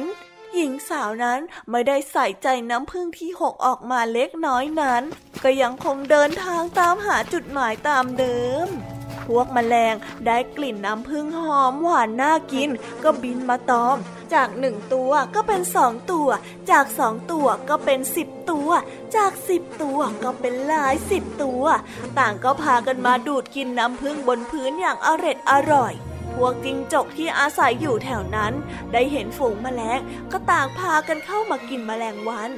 [0.53, 5.03] หญิงสาวนั้นไม่ได้ใส่ใจน้ำพึ่งที่หกออกมาเล็กน้อยนั้น
[5.43, 8.67] ก็ยังคงเดินทางตามหาจุดหมายตามเดิม
[9.29, 12.69] พวกแมลงได้กลิ่นน้ำผึ้งหอมหวานน่ากิน
[13.03, 13.97] ก็บินมาตอม
[14.33, 16.29] จากหนึ่งตัวก็เป็นสองตัว
[16.71, 18.69] จากสองตัวก็เป็นสิบตัว
[19.15, 21.63] จากสิบตัวก็เป็นหลายสิบตัว
[22.19, 25.93] ต่างก็พากันมาดูดกินน้ำผึ้งบนพื้นอย่างอร็ดอร่อย
[26.35, 28.53] พวกจิงจกที่อาศัยอยู่แถวนั้น
[28.93, 29.99] ได้เห็นฝูงแมลง
[30.31, 32.51] ก็ต่างพากันเข้ามากินแมลงวัน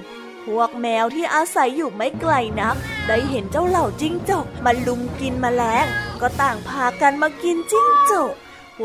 [0.45, 2.75] พวกแมวที่อาศัยอยู่ไม่ไกลนัก
[3.08, 5.86] ได้เห็นเจ้าเหล่าจิ้งจกมาลุมกินแมลง
[6.21, 8.34] ก็ต่างพากันมากินจิ้งจก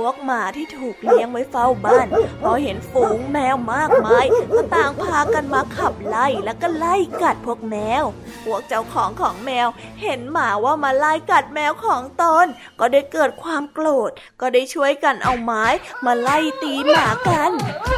[0.05, 2.07] วกหมาที่ถูกเลี้ยงไว้เฝ้าบ้าน
[2.43, 8.05] พอเห็นฝูงแมวมากมายก็ต่างพากันมาขับไล่แล้วก็ไล่กัดพวกแมว
[8.45, 9.69] พวกเจ้าของของแมว
[10.03, 12.47] เห็นหมาว่ามาไล่กัดแมวของตน
[12.81, 15.65] ก็ได้เกิดความโกรธ ก็ได้ช่วยกันเอาไม้
[16.05, 17.51] มาไล่ตีหมากัน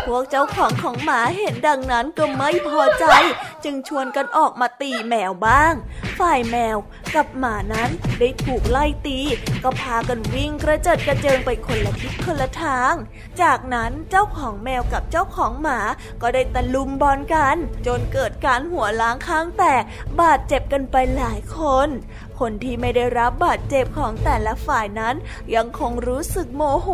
[0.08, 3.04] พวกเจ้าของของหมาเห็นดังนั้นก็ไม่พอใจ
[3.64, 5.72] จึงชวนกันออกมาตีแมวบ้าง
[6.18, 6.76] ฝ่ายแมว
[7.14, 9.18] กับหมานั้นได้ถูกไล่ตี
[9.64, 12.94] ก็พากันวิ่งกระเจิดกระเจิงไปคนละทิศคนละทาง
[13.42, 15.80] จากนั้นเจ้าของแมวกับเจ้าของหมา
[16.22, 19.82] ก็ได้ตะลุมบอลกัน จนเกิดการหัวล้างข้างแตก
[20.20, 21.88] บาดเจ็บกันไปหลายคน
[22.38, 25.14] คนที่ไม่ได้รับบาดเจ็บของแต่ละฝ่ายนั้น
[25.54, 26.88] ยังคงรู้สึกโมโห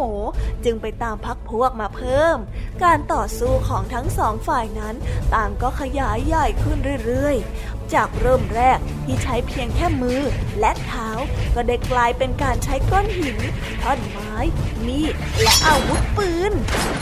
[0.64, 2.36] จึงไปตามพักพวกมาเพิ่ม
[2.84, 4.94] การต่อสู้ของทั้งสองฝ่ายนั้น
[5.34, 10.20] ต่างก็ขยายใหญ่ขึ้นเรื่อยๆ จากเริ่มแรกที่ใช้เพียงแค่มือ
[10.60, 11.08] และเท้า
[11.54, 13.38] ก็ได้กลายเป็นการใช้ก้อนหิน
[13.82, 14.34] ท่อนไม้
[14.86, 16.52] มีดและอาวุธปืน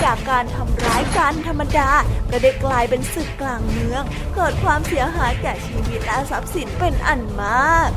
[0.04, 1.90] จากการทำร้ายกันธรรมดา
[2.30, 4.02] ก็ได้กลายเป็นศึกกลางเมือง
[4.34, 7.90] เกิดความเสียหายแก่ชีวิตและทรัพย์สินเป็นอันมาก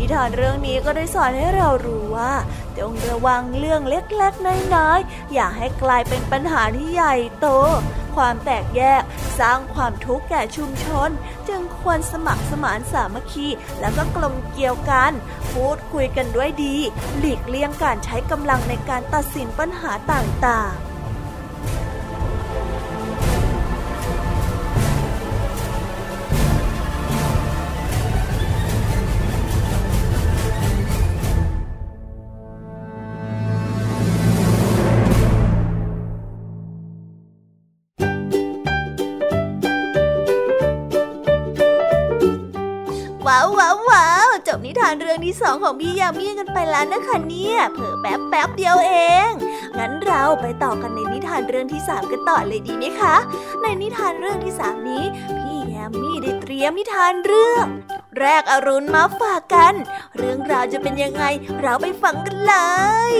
[0.00, 2.32] นิทานเรื่องนี้ก็ได้สอนให้เรารู้ว่า
[2.78, 7.46] จงระวังเรื่องเล็กๆน้อยๆอย่าให้กลายเป็นปัญหาที่ใหญ่โต
[8.16, 9.02] ความแตกแยก
[9.38, 11.10] สร้างความทุกข์แก่ชุมชน
[11.48, 13.48] จึงควรสมัครสมานสามัคคี
[13.80, 15.12] แล้วก็กลมเกลียวกัน
[15.52, 16.76] พูดคุยกันด้วยดี
[17.18, 20.89] หลีกเลี่ยงการใช้กำลังในการตัดสินปัญหาต่างๆ
[45.12, 48.92] รื่องที่สองของพี่ยามีกันไปแล้วนะคะเนี่ยเผอแป๊บแป๊บเดียวเอ
[49.28, 49.30] ง
[49.78, 53.14] งั้นเราไปต่อกันในนิทานเรื่องที่สามกันต่อเลยดีไหมคะ
[53.62, 55.04] ในนิทานเรื่องที่สามนี้
[55.38, 57.66] พี่ยามีได้เตรียมนิทานเรื่อง
[58.18, 59.74] แรกอรุณมาฝากกัน
[60.16, 61.24] เรื่องราวจะเป็นยังไง
[61.62, 62.54] เราไปฟังกันเล
[63.12, 63.14] ย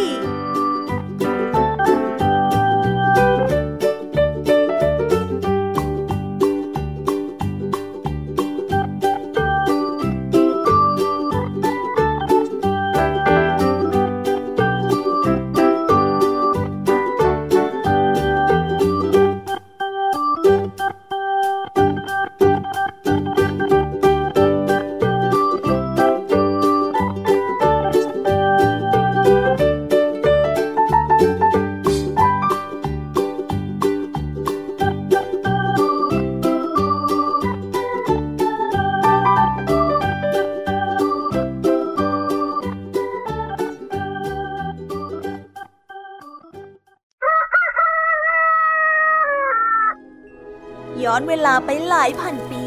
[51.20, 52.64] อนเวลาไปหลายพันปี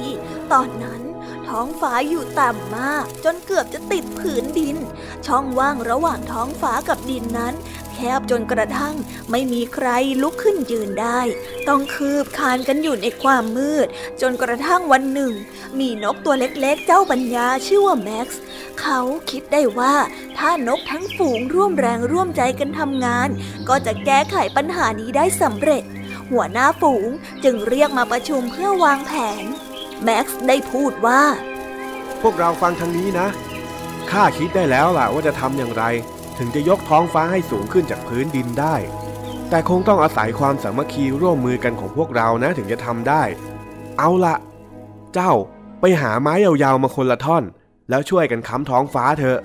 [0.51, 1.01] ตอนนั้น
[1.47, 4.77] ท้องฟ้าอยู่ต่ำมาก จนเกือบจะติดผืนดิน
[5.27, 7.53] ช่องว่างระหว่างท้องฟ้ากับดินนั้น
[7.93, 8.95] แคบจนกระทั่ง
[9.31, 9.87] ไม่มีใคร
[10.21, 11.19] ลุกขึ้นยืนได้
[11.67, 13.87] ต้องคืบคานกันอยู่ในความมืด
[14.21, 15.33] จนกระทั่งวันหนึ่ง
[15.79, 18.41] มีนกตัวเล็กๆ เจ้าปัญญาชื่อว่าแม็กซ์
[18.81, 18.99] เขา
[19.29, 19.95] คิดได้ว่า
[20.37, 23.29] ถ้านกทั้งฝูงร่วมแรงร่วมใจกันทำงาน
[23.69, 25.83] ก็จะแก้ไขปัญหานี้ได้สำเร็จ
[26.34, 27.09] หัวหน้าฝูง
[27.43, 29.11] จึงเรียกมาประชุมเพื่อวางแผ
[29.41, 29.43] น
[30.03, 31.21] แม็กซ์ได้พูดว่า
[32.21, 33.27] พวกเราฟังทางนี้นะ
[34.11, 35.84] ข้าคิดได้แล้วล่ะว่าจะทำอย่างไร
[36.38, 38.75] ถึงจะยกท้องฟ้าให้สูงขึ้นจากพื้นดินได้
[39.49, 43.23] แต่คงต้องอาศัยความสามัคคีร่วมมือกันของพวกเรานะถึงจะทำได้
[43.97, 44.36] เอาละ
[45.13, 45.31] เจ้า
[45.81, 47.43] ไปหาไม้ยาวๆมาคนละท่อน
[47.89, 49.39] แล้วช่วยกันค้ำท้องฟ้าเถอะ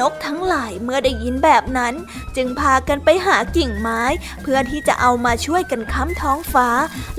[0.00, 1.94] นกทั้งหลายเมื่อได้ยินแบบนั้น
[2.36, 4.02] จึงพากันไปหากิ่งไม้
[4.42, 6.68] เพื่อที่จะเอามาช่วยกันค้ำท้องฟ้า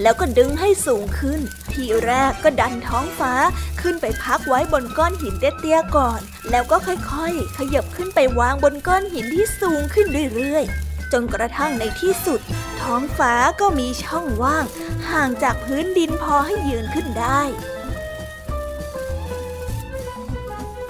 [0.01, 1.39] แล้วก็ดึงให้สูงขึ้น
[1.71, 3.33] ทีแรกก็ดันท้องฟ้า
[3.81, 6.19] ขึ้นไปพักไว้บนก้อนหินเตี้ยๆก่อน
[6.51, 12.39] แล้วก็ค่อยๆ ขยับขึ้นไปวางบนก้อนหินที่สูงขึ้นเรื่อยๆจนกระทั่งในที่สุด
[12.81, 14.65] ท้องฟ้าก็มีช่องว่าง
[15.09, 17.41] ห่างจากพื้นดินพอให้ยืนขึ้นได้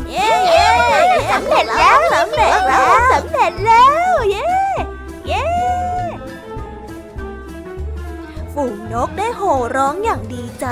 [0.09, 0.64] เย้
[1.31, 4.47] สำเร็จแล้วสำเร็จแล้วสำเร็จแล้วเย้
[5.27, 5.43] เย้
[8.53, 10.67] ฝูงนกได้โห่ร้องอย่างดีใจ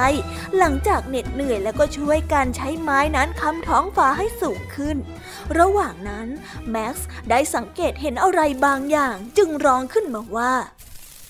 [0.57, 4.97] หลังจากเหน็ดเหนื่อยแล้วก็ช่วยกันใช้ไม้นั้นค้ำท้องฟ้าให้สูงขึ้น
[5.59, 6.27] ระหว่างนั้น
[6.69, 10.53] แม็กซ์ได้สังเกตเห็นอะไรบางอย่างจึงร้องขึ้นมาว่า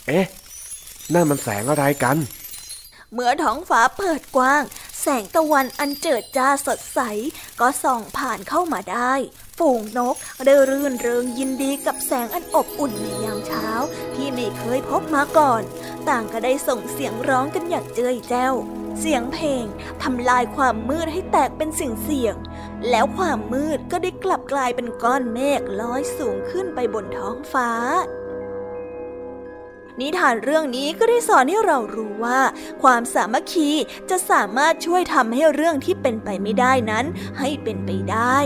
[0.07, 0.25] เอ๊ะ
[1.13, 2.17] นั่นมันแสงอะไรกัน
[3.13, 4.63] เมื่อท้องฟ้าเปิดกว้าง
[5.05, 6.99] แสงตะวันอันเจิดจ้าสดใส
[7.59, 9.13] ก็ส่องผ่านเข้ามาได้
[9.57, 13.67] ฝูงนกได้รื่นเริงยินดีกับแสงอันอบอุ่นในยามเช้า
[14.15, 15.61] ที่ไม่เคยพบมาก่อน
[16.09, 18.53] ต่างก็ได้ส่งเสียงร้องกันอย่างเจ้ยแจ้ว
[18.99, 19.65] เสียงเพลง
[20.03, 22.35] ทำลายความมืดให้แตกเป็นสิ่งเสียง
[22.89, 27.69] แล้วความมืดก็ได้กลับกลายเป็นก้อนเมฆลอยสูงขึ้นไปบนท้องฟ้า
[29.99, 32.39] นิทานเรื่องนี้ก็ได้สอนให้เรารู้ว่า
[32.83, 33.69] ความสามัคคี
[34.09, 37.05] จะสามารถช่วยทำให้เรื่องที่เป็นไปไม่ได้นั้น
[37.39, 38.37] ให้เป็นไปได้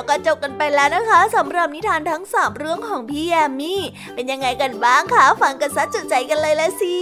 [0.00, 3.80] แล้วก็จบกันไปแล้วนะคะสำหรับนิทานทั้งสามเรื่องของพี่แยมมี่
[4.14, 6.96] เป็นยังไงกันบ้างคะ ฟังกันซะจุใจกันเลยละสิ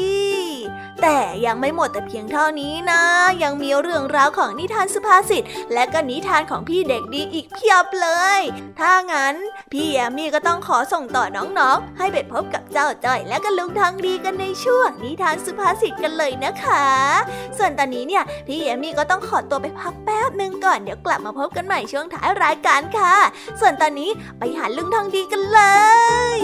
[1.10, 3.02] แต่ยังไม่หมดแต่เพียงเท่านี้นะ
[3.42, 5.42] ยังมีเรื่องราวของนิทานสุภาษิต
[5.72, 8.40] และก็นิทานของพี่เด็กดีอีกเพียบเลย
[8.80, 9.34] ถ้างั้น
[9.72, 16.86] พี่แยมมี่ก็ต้องขอส่งต่อน้องๆ ให้ไปพบกับเจ้าจ้อย และก็ลุงทองดีกันในช่วงนิทานสุภาษิตกันเลยนะคะ
[17.58, 23.16] ส่วนตอนนี้เนี่ยพี่แยมมี่ก็ต้องขอตัวไปพักแป๊บหนึ่งก่อนเดี๋ยวกลับมาพบกันใหม่ช่วงท้ายรายการค่ะ
[23.60, 25.60] ส่วนตอนนี้ไปหาลุงทองดีกันเล
[26.38, 26.40] ย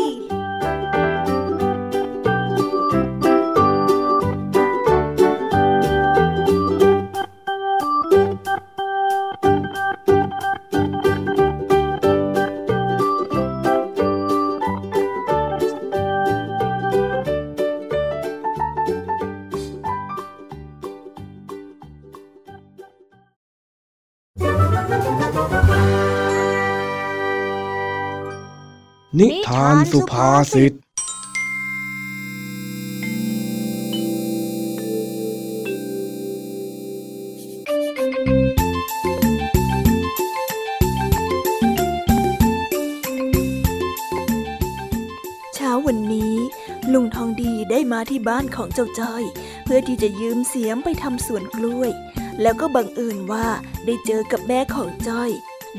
[29.19, 30.73] นิทานสุภาษิต
[45.55, 46.35] เช้าวันนี้
[46.93, 49.23] ลุงทองดีได้มาที่บ้านของเจ้าจ้อย
[49.65, 51.91] เพื่อที่จะยืมเสียมไปทำสวนกล้วย
[52.43, 53.47] แล้วก็บังเอิญว่า
[53.87, 55.31] ได้เจอกับแม่ของจ้อย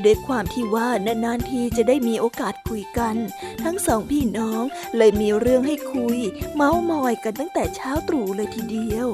[0.04, 3.16] ด้วยความที่ว่านานๆทีจะได้มีโอกาสคุยกัน
[3.64, 4.62] ทั้งสองพี่น้อง
[4.96, 6.18] เลยมีเรื่องให้คุย
[6.54, 9.08] เมาส์มอยกันตั้งแต่เช้าตรู่เลยทีเดียว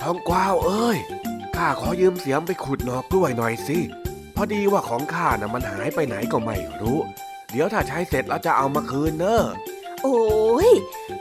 [0.00, 0.98] ทองกวาวเอ้ย
[1.56, 3.78] ข้าขอยืมเสียมไปขุดหนอกกล้วยหน่อยสิ
[4.36, 6.98] พอดีว่าของข้าน่ะมันหายไปไหนก็ไม่รู้
[7.50, 9.42] เดี๋ยวถ้าใช้เสร็จแล้วจะเอามาคืนเนอะ
[10.02, 10.70] โอ้ย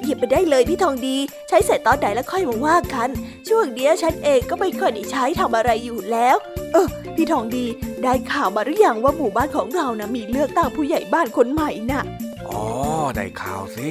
[0.04, 1.18] หยิบไปได้เลยพี่ทองดี
[1.50, 3.10] ใช้เสร็จตอนไหนแล้วค่อยมาว่ากัน
[3.48, 6.38] ช่วงเดียวฉันเองก็ไม่ค่อยได้ใช้ทำอะไรอยู่แล้ว
[6.74, 6.88] เออ
[7.20, 7.66] พี่ทองดี
[8.04, 12.04] ได้ข่าวมาหรือยังว่าหมู่บ้านของเรานะมีเลือกตั้งผู้ใหญ่บ้านคนใหม่น่ะ
[12.48, 12.64] อ๋อ
[13.16, 13.88] ได้ข่าวสิ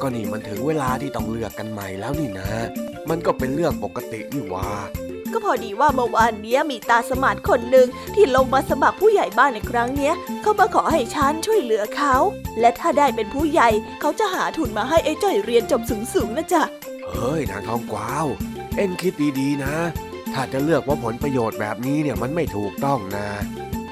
[0.00, 2.48] ก็นี่มันถึงเวลาที่ต้องเลือกกันใหม่แล้วนี่นะ
[3.08, 4.68] มันก็เป็นเรื่องปกตินี่หว่า
[5.32, 12.14] ก็พอดีว่าเมื่อวานนี้มีตาสมานคนหนึ่งที่ลงมาสมัครผู้ใหญ่บ้านในครั้งเนี้ยเขามาขอให้ฉันช่วยเหลือเขา
[12.60, 13.68] และถ้าได้เป็นผู้ใหญ่
[14.00, 15.82] เขาจะหาทุนมาให้ไอ้จ้อยเรียนจบ
[16.14, 16.62] สูงๆนะจ๊ะ
[17.08, 18.26] เฮ้ยนางทองกวาว
[18.76, 19.74] เอ็งคิดดีๆนะ
[20.34, 23.28] ถ้าจะเลือกว่าผลประโยชน์แบบนี้เนี่ยมันไม่ถูกต้องนะ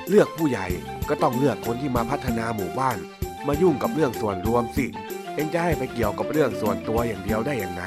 [0.09, 0.67] เลือกผู้ใหญ่
[1.09, 2.99] ก็ต้องเลือกคนที่มาพัฒนาหมู่บ้าน
[3.47, 4.87] มายุ่งกับเรื่องส่วนรวมสิ
[5.35, 7.83] เอ็งจะให้ไปเกี่ยวกับเรื่องส่วนตัวอย่างเดียวได้ยังไง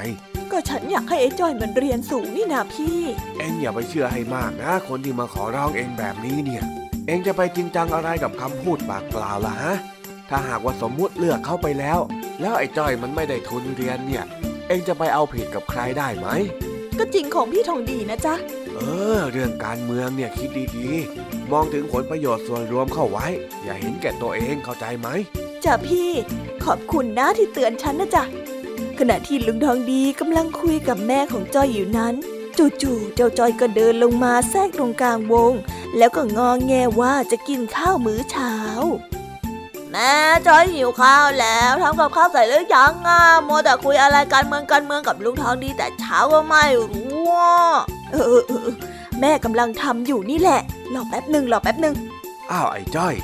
[0.50, 3.00] ก็ฉันอยากให้ไอ้จ้อยมันเรียนสูงนี่นาพี่
[3.38, 6.64] เอ็งอย่าไปเชื่อให้มากนะ คนที่มาขอร้องเอ็งแบบนี้เนี่ย
[7.06, 9.74] เอ็งจะไปจริงจังอะไรกับคำพูดปากเปล่าล่ะฮะ
[10.30, 11.98] ถ้าหากว่าสมมุติเลือกเข้าไปแล้ว
[12.40, 14.24] แล้วไอ้จ้อยมันไม่ได้ทุนเรียนเนี่ย
[14.68, 16.28] เอ็งจะไปเอาผิดกับใครได้ไหม
[16.98, 18.34] ก็จริงของพี่ทองดีนะจ๊ะ
[18.74, 18.80] เอ
[19.16, 23.26] อ เรื่องการเมืองเนี่ยคิดดีๆ มองถึงผลประโยชน์ส่วนรวมเข้าไว้
[23.64, 25.08] อย่าเห็นแก่ตัวเองเข้าใจไหม
[25.64, 26.10] จ้ะพี่
[26.64, 28.24] ขอบคุณนะที่เตือนฉันนะจ๊ะ
[28.98, 32.14] ขณะที่ลุงทองดีกำลังคุยกับแม่ของจ้อยอยู่นั้น
[32.82, 35.52] จู่ๆเจ้าจ้อยก็เดินลงมาแทรกตรงกลางวง
[35.96, 38.54] แล้วก็งองแงว่าจะกินข้าวมื้อเช้า
[39.14, 40.14] แม่
[40.46, 47.56] จ้อยหิวข้าวแล้วทำกับข้าวใส่หรือยังอะมัวแต่คุยอะไรการเมืองการเมืองกับลุงทองดีแต่เช้าก็ไม่รู้อะ
[48.12, 48.68] เออเออเออ
[49.20, 50.60] แม่กำลังทำอยู่นี่แหละ
[50.94, 51.94] รอแป๊บหนึ่งรอแป๊บหนึ่ง
[52.50, 53.14] อ้าวไอ้จ้อย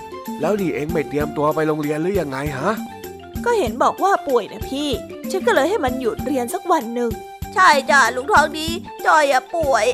[0.40, 2.72] แล้วนี่เอ็งไม่เตรียมตัวไปโรงเรียนหรือยังไงฮะ
[3.44, 4.88] ก็เห็นบอกว่าป่วยนะพี่
[5.30, 7.10] ฉันก็เลยให้มันหยุดเรียนสักวันหนึ่ง
[7.54, 8.68] ใช่จ้ะลุงทองดี
[9.06, 9.86] จอยอะป่วย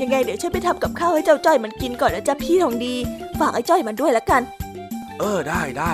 [0.00, 2.94] ยังไงเดี๋ยวฉันไปทำกับข้าวให้เจ้าจ้อยมันกินก่อนนะจ๊ะพี่ทองดี
[3.38, 4.42] ฝากไอ้จ้อยมันด้วยละกัน
[5.18, 5.92] เออได้ได้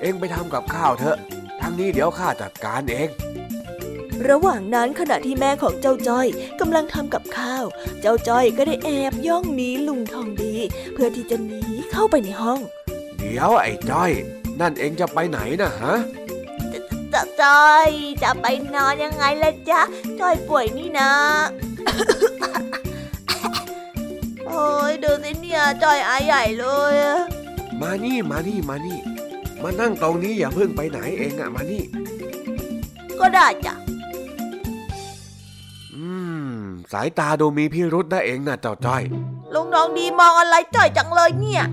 [0.00, 1.16] เอ็งไปทำกับข้าวเถอะ
[1.60, 3.08] ทางนี้เดี๋ยวข้าจัดการเอง
[4.28, 6.26] ระหว่างนั้นขณะที่แม่ของเจ้าจ้อย
[6.60, 7.64] กำลังทำกับข้าว
[8.00, 10.54] เจ้าจ้อยก็ได้แอบย่องหนีลุงทองดี
[10.92, 12.60] เพื่อที่จะหนีเข้าไปในห้อง
[13.18, 14.10] เดี๋ยวไอ้จ้อย
[14.60, 15.94] นั่นเอ็งจะไปไหนนะฮะ
[17.12, 17.88] จะจ้อย
[18.22, 19.80] จะไปนอนยังไงล่ะจ๊ะ
[20.20, 21.10] จ้อยป่วยนี่นะ
[24.46, 27.18] โอ้ยดูสิเนี่ยจ้อยไอใหญ่เลยอะ
[27.80, 28.98] มานี่มานี่มานี่
[29.62, 31.82] มานั่งตรงนี้อย่าเพิ่งไปไหนเองอะมานี่
[33.20, 33.74] ก็ได้จ้ะ
[35.94, 36.06] อื
[36.54, 36.58] ม
[36.92, 39.02] สายตาดูมีพิรุษนะเองนะเจ้าจ้อย
[39.54, 41.64] ลุงทองดีมองอะไรจ้อยจังเลยเนี่ย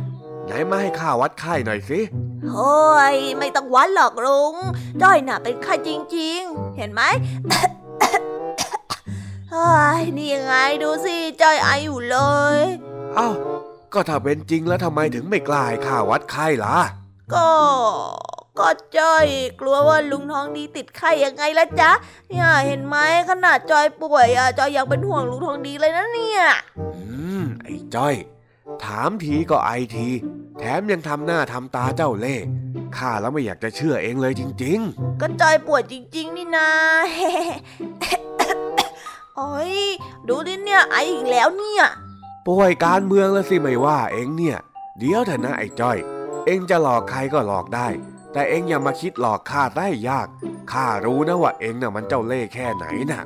[0.45, 1.99] ไหนมาให้ข้าวัดไข้หน่อยสิ
[2.51, 2.75] โอ้
[3.13, 4.55] ยไม่ต้องวัดหรอกลุง
[5.01, 7.01] จ้อยน่ะเป็นไข้จริง ๆ เห็นไหม
[7.47, 7.67] เฮ้ย
[10.17, 12.17] นี่ยังไงดูสิจ้อยไออยู่เล
[12.57, 12.59] ย
[13.15, 13.29] เอ้า
[13.93, 16.77] ก็ถ้าเป็นจริงแล้วทำไมถึงไม่กล้าให้ข้าวัดไข้ล่ะ
[17.33, 17.49] ก็
[18.59, 19.27] ก็จ้อย
[19.59, 21.91] กลัวว่าลุงทองดีติดไข้ยังไงละจ๊ะ
[22.29, 22.97] เนี่ยเห็นไหม
[23.29, 26.43] ขนาดจอยป่วยอะจอยยังเป็นห่วงลุงทองดีเลยนะเนี่ย
[26.79, 26.95] อื
[27.41, 28.15] มไอ้จ้อย
[28.83, 30.07] ถามทีก็ไอที
[30.59, 32.45] แถมยังทำหน้าทำตาเจ้าเล่ห์
[32.97, 34.79] ข้าแล้วไม่อยากจะเชื่อเองเลยจริง
[35.21, 36.69] ก็จอยป่วยจริง ๆ นี่นา
[39.37, 39.75] โอ้ย
[40.27, 44.57] ดูดิเนี่ยไออีกแล้วเนี่ยๆป่วยการเมืองแล้วสิไม่ว่าเองเนี่ย
[44.99, 45.97] เดี๋ยวเถอะนะไอ้จ้อย
[46.45, 47.87] เองจะหลอกใครก็หลอกได้
[48.33, 50.27] แต่เองอย่ามาคิดหลอกข้าได้ยาก
[50.71, 53.23] ข้ารู้นะว่าเองน่ะมันเจ้าเล่ห์แค่ไหนน่ะ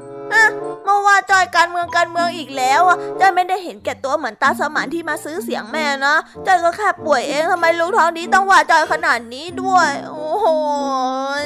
[0.83, 10.45] เมื่อว่าจอยการเมืองการเมืองอีกแล้วอะจอยไม่ได้เห็นแก่ตัวเหมือนตาสมานที่มาซื้อเสียงแม่นะจอยก็แค่ป่วยเองทำไมลุงทองดีต้องว่าจอยขนาดนี้ด้วย โอ้โห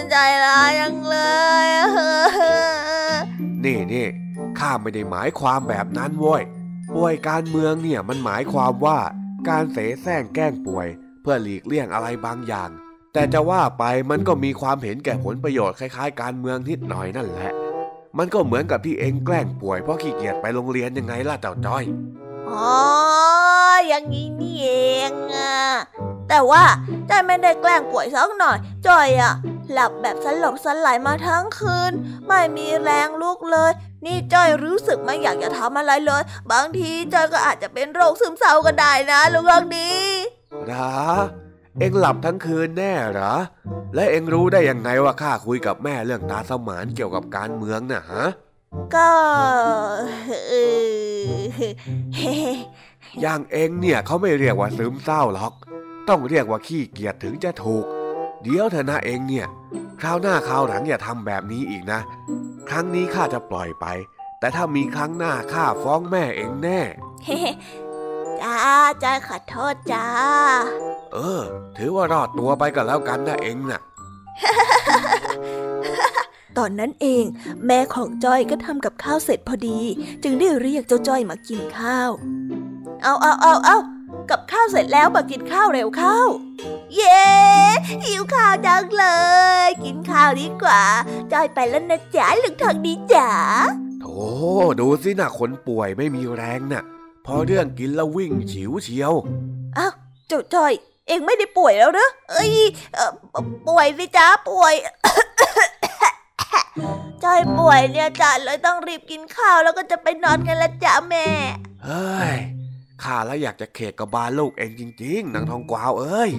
[0.09, 1.18] ใจร้ายยังเล
[1.64, 1.68] ย
[3.64, 4.07] นี่นี่
[4.62, 6.43] ข้าไม่ได้หมายความแบบนั้นว้ย
[6.93, 8.99] ป่วยการเมืองเนี่ยมันหมายความว่า
[9.49, 10.88] การเสแสร้งแกล้งป่วย
[11.22, 12.70] เพื่อหลีกเลี่ยงอะไรบางอย่าง
[13.14, 17.51] แต่จะว่าไปมันก็มีความเห็นแก่ผลประโยชน์คล้ายๆ การเมืองนิดหน่อยนั่นแหละ
[18.18, 21.84] มันก็เหมือนกับที่เองแกล้งป่วยเพราะขี้เกียจไปโรงเรียนยังไงล่ะเจ้าจ้อย
[22.49, 22.74] อ๋อ
[23.88, 24.70] อย่างนี้นี่เอ
[25.12, 25.55] งอะ
[26.30, 26.64] แต่ว่า
[27.09, 28.57] จอยไม่ได้แกล้งป่วยสักหน่อย
[28.88, 29.34] จอยอะ
[29.72, 31.92] หลับแบบสลบสลายมาทั้งคืน
[32.28, 33.72] ไม่มีแรงลุกเลย
[34.06, 39.92] นี่จอยรู้สึกไม่อยากจะทำอะไรเลย บางทีจอยก็อาจจะเป็นโรคซึมเศร้าก็ได้นะลุงลองดี
[40.68, 40.96] หรอ
[41.80, 43.34] เอ็งหลับทั้งคืนแน่เหรอ
[43.96, 48.26] และเอ็งรู้ได้ยังไงว่าข้าคุยกับแม่เรื่องตาสมานเกี่ยวกับการเมืองน่ะฮะ
[48.96, 49.12] ก็
[50.48, 50.54] เอ
[51.34, 51.52] อ
[53.22, 55.54] อย่างเอ็งเนี่ยเขาไม่เรียกว่าซึมเศร้าหรอก
[56.10, 57.86] ต้องเรียกว่าขี้เกียจถึงจะถูก
[58.44, 59.48] เดี๋ยวเถอะนะเอ็งเนี่ย
[60.02, 62.00] คราวหน้าคราวหลังอย่าทำแบบนี้อีกนะ
[62.70, 63.86] ครั้งนี้ข้าจะปล่อยไป
[64.39, 66.80] แต่ถ้ามีครั้งหน้าข้าฟ้องแม่เอ็งแน่
[68.42, 68.56] จ้า
[69.04, 70.08] จอยขอโทษจ้า
[71.14, 71.42] เออ
[71.78, 73.82] ถือว่ารอดตัวไปก็แล้วกันนะเอ็งน่ะ
[76.58, 77.24] ตอนนั้นเอง
[77.66, 79.80] แม่ของจ้อยก็ทำกับข้าวเสร็จพอดี
[80.24, 82.10] จึงได้เรียกเจ้าจ้อยมากินข้าว
[83.04, 83.78] เอาเอาเอาเอา
[84.32, 86.20] กับข้าวเสร็จแล้วมากินข้าวเร็วเข้า
[86.96, 87.26] เย้
[88.06, 89.06] หิวข้าวจังเล
[89.68, 90.82] ย กินข้าวดีกว่า
[91.32, 93.30] จ้อยไปแล้วนะจ๊ะลุงทองดีจ๋า
[94.02, 94.24] โถโอ้
[94.80, 96.84] ดูสินะคนป่วยไม่มีแรงนะ่ะ
[97.26, 99.14] พอเรื่องกินแล้ววิ่งฉิวเชียว
[99.78, 99.94] อ้าว
[100.28, 100.74] เจ้าจ้อย
[101.08, 102.54] เองไม่ได้ป่วยแล้วหรือเอ้ย
[102.94, 103.12] เอ่อ
[103.68, 104.74] ป่วยสิจ้าป่วย
[107.24, 111.28] จ้อยป่วยเนี่ยจ้าเลยต้องรีบกินข้าวแล้วก็จะไปนอนกันละจ้าแม่
[111.86, 112.38] เฮ้ย
[113.04, 116.32] ข้าแล้วอยากจะเขกกับบาลลูกเองจริง ๆนางทองกวาวเอ้ย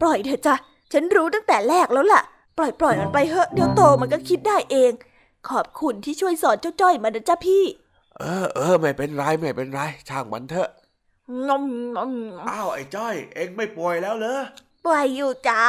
[0.00, 0.54] ปล่อยเถอะจ้ะ
[0.92, 2.22] ฉันรู้ตั้งแต่แรกแล้วล่ะ
[2.58, 4.92] ปล่อยปล่อยมันไปเถอะเดี๋ยวโตมันก็คิดได้เอง
[5.48, 7.64] ขอบคุณที่ช่วยสอนเจ้าจ้อยมานะจ้าพี่
[8.18, 10.68] เออเออไม่เป็นไรไม่เป็นไรช่างมันเถอะ
[11.46, 11.64] งอม
[11.94, 14.40] งอมงอมอ้าวไอ้จ้อย เองไม่ป่วยแล้วเหรอ
[14.84, 15.64] ป่วยอยู่จ้า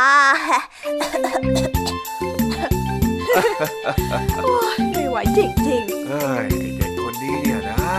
[4.43, 7.91] โอ๊ยไม่ไหวจริงๆเฮ้ยไอ้เด็กคนนี้เนี่ยนะ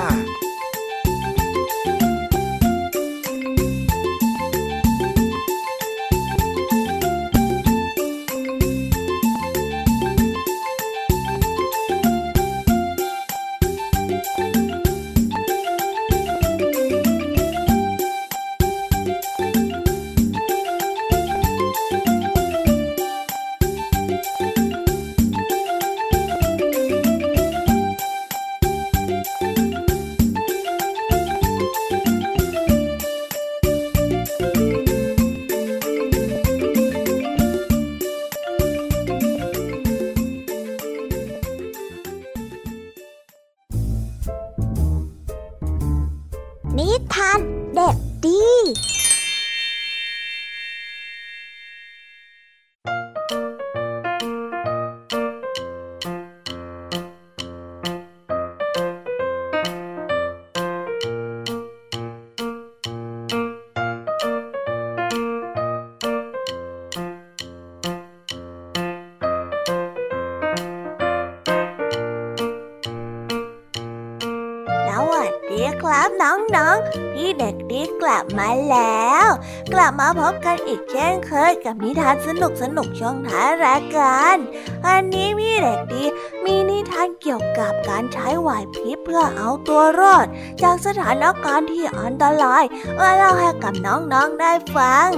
[78.23, 79.29] บมาแล้ว
[79.73, 84.37] กลับมาพบกันอีกเช่นเคยกับนิทานสนุกสนุกช่วงท้ายรายการ
[84.85, 86.05] วันนี้พี่เด็กดี
[86.45, 90.27] มีนิทานเกี่ยวกับการใช้ไหวพริบเพื่อเอาตัวรอด
[90.63, 92.65] จากสถานการณ์ที่อันตราย
[92.99, 95.11] มาเล่าให้กับน้องๆได้ฟัง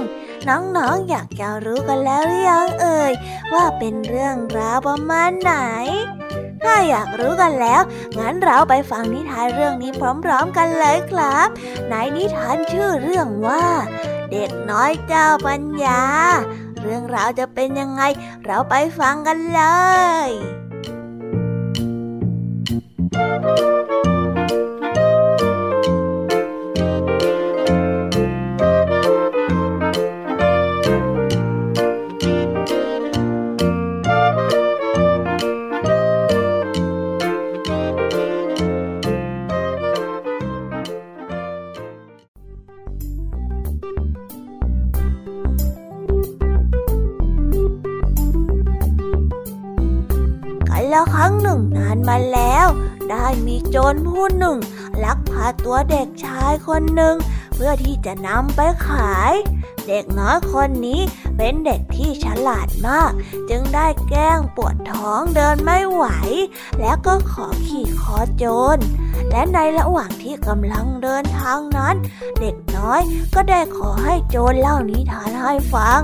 [0.47, 3.11] น้องๆอยากจะรู้กันแล้วหรือยังเอ่ย
[3.53, 5.53] ว่าเป็นเรื่องราวประมาณไหน
[6.63, 7.81] ถ้าอยากรู้กันแล้ว
[8.19, 9.91] งั้นเราไปฟังนิทานเรื่องนี้
[10.23, 11.47] พร้อมๆกันเลยครับ
[11.89, 13.65] ในนิทานชื่อเรื่องว่า
[14.31, 16.01] เด็กน้อยเจ้าปัญญา
[16.81, 18.01] เรื่องราวจะเป็นยังไง
[18.45, 19.61] เราไปฟังกันเล
[20.27, 20.29] ย
[56.67, 57.15] คนหนึ่ง
[57.53, 59.33] เพื่อที่จะนำไปขาย
[59.87, 61.01] เด็กน้อยคนนี้
[61.37, 63.11] เป็นเด็กที่ฉลาดมาก
[63.49, 66.05] จึงได้แกล้งปวดท้องเดินไม่ไหว
[66.79, 68.45] แล้วก็ขอขี่คอโจ
[68.75, 68.77] ร
[69.31, 71.95] และในระหว่างที่กำลังเดินทางนั้น
[72.39, 73.01] เด็กน้อย
[73.35, 76.01] ก็ได้ขอให้โจรเล่านิทานให้ฟัง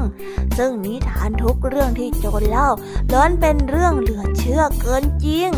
[0.58, 2.70] ซึ่งนิทานทุกเรื่องที่โจรเล่า
[3.12, 5.50] ล้วนเป็นเรื่องเหลือเชื่อเกินจริง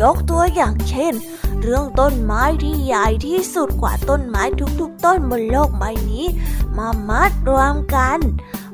[0.00, 1.14] ยกตัวอย่างเช่น
[1.62, 4.42] เรื่องต้นไม้ที่ใหญ่ที่สุดกว่าต้นไม้
[4.80, 6.26] ทุกๆ ต้นบนโลกใบนี้
[6.76, 8.18] มามัดรวมกัน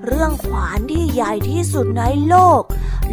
[0.07, 2.63] เรื่องขวานที่ใหญ่ที่สุดในโลก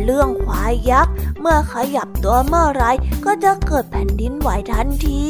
[0.03, 2.83] เรื่องควายยักษ์เมื่อขยับตัวเมื่อไร
[3.25, 5.25] ก็จะเกิดแผ่นดินไหวทันที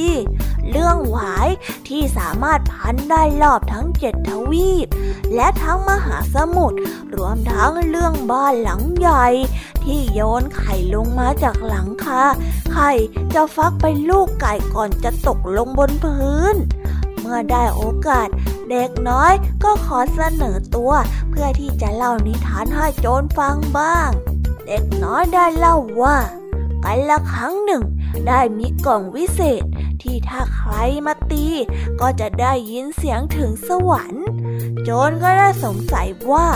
[0.71, 1.47] เรื่องหวาย
[1.87, 4.87] ที่สามารถพันได้รอบทั้งเจ็ดทวีป
[5.35, 6.77] และทั้งมหาสมุทร
[7.15, 9.25] รวมทั้งเรื่องบ้านหลังใหญ่
[9.83, 12.21] ที่โยนไข่ลงมาจากหลังคา
[12.73, 12.91] ไข่
[13.33, 16.55] จะฟักเป็นลูกไก่ก่อนจะตกลงบนพื้น
[17.19, 18.27] เมื่อได้โอกาส
[18.69, 20.91] เด็กน้อยก็ขอเสนอตัว
[21.29, 24.09] เพื่อที่จะเล่านิทานให้โจรฟังบ้าง
[24.65, 26.17] เด็กน้อยได้เล่าว่า
[26.83, 27.83] กันละครั้งหนึ่ง
[28.27, 29.63] ได้มีกล่องวิเศษ
[30.01, 30.73] ที่ถ้าใคร
[31.05, 31.47] มาตี
[32.01, 34.27] ก็จะได้ยินเสียงถึงสวรรค์
[34.83, 36.47] โจรก็ได้สงสัยว่า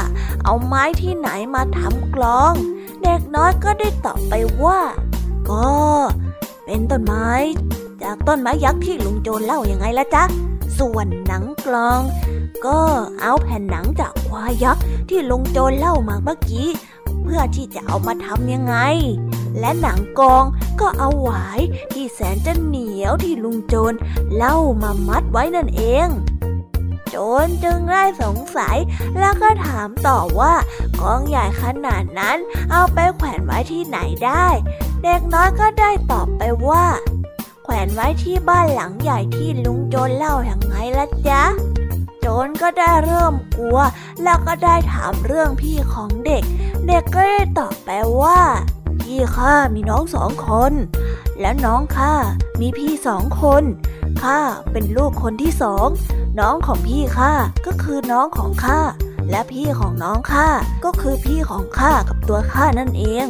[0.43, 2.53] เอาไม้ที่ไหนมาทำกลอง
[3.01, 4.33] เด็กน้อยก็ได้ตอบไป
[4.63, 4.79] ว่า
[5.49, 5.71] ก็
[6.65, 7.29] เป็นต้นไม้
[8.03, 10.23] จากต้นไม้ยักษ์ที่ลุงโจรเล่ายังไงละจ๊ะ
[10.79, 12.01] ส่วนหนังกลอง
[12.65, 12.79] ก็
[13.21, 16.67] เอาแผ่นหนังจากควายยักษ์ที่ลุงโจรเล่ามาเมื่อกี้
[17.23, 18.75] เพื่อที่จะเอามาทำยังไง
[19.59, 20.43] และหนังกอง
[20.79, 21.59] ก็เอาหวาย
[21.93, 23.93] ที่แสนจะเหนียวที่ลุงโจร
[24.35, 26.07] เล่ามามัดไว้นั่นเอง
[27.11, 28.77] โจรจึงได้สงสัย
[29.19, 30.53] แล้วก็ถามต่อว่า
[31.01, 32.37] กองใหญ่ขนาดนั้น
[32.71, 34.47] เอาไปแขวนไว้ที่ไหนได้
[35.03, 36.85] เด็กน้อยก็ได้ตอบไปว่า
[37.63, 41.43] แขวนไว้ที่บ้านหลังใหญ่ที่ลุงโจรเล่าอย่างไงละจ๊ะ
[42.19, 43.79] โจรก็ได้เริ่มกลัว
[44.23, 46.43] แล้วก็ได้ถามเรื่องพี่ของเด็ก
[46.87, 47.89] เด็กก็ได้ตอบไป
[48.21, 48.39] ว่า
[49.01, 50.73] พี่ข้ามีน้องสองคน
[51.41, 52.13] และน้องข้า
[52.61, 53.63] มีพี่สองคน
[54.21, 54.39] ข้า
[54.71, 55.87] เป็นลูกคนที่สอง
[56.39, 57.31] น้องของพี่ข้า
[57.65, 58.79] ก็คือน้องของข้า
[59.29, 60.47] และพี่ของน้องข้า
[60.85, 63.25] ก็คือพี่ของข้ากับตัวข้านั่นเอง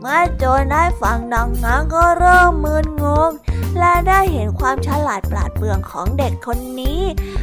[0.00, 3.30] เมื่อโจรได้ฟังดังนั้นก็เริ่มมึนงง
[3.78, 7.02] และได้เห็นความฉลาดปราดเปรื่องของเด็กคนนี้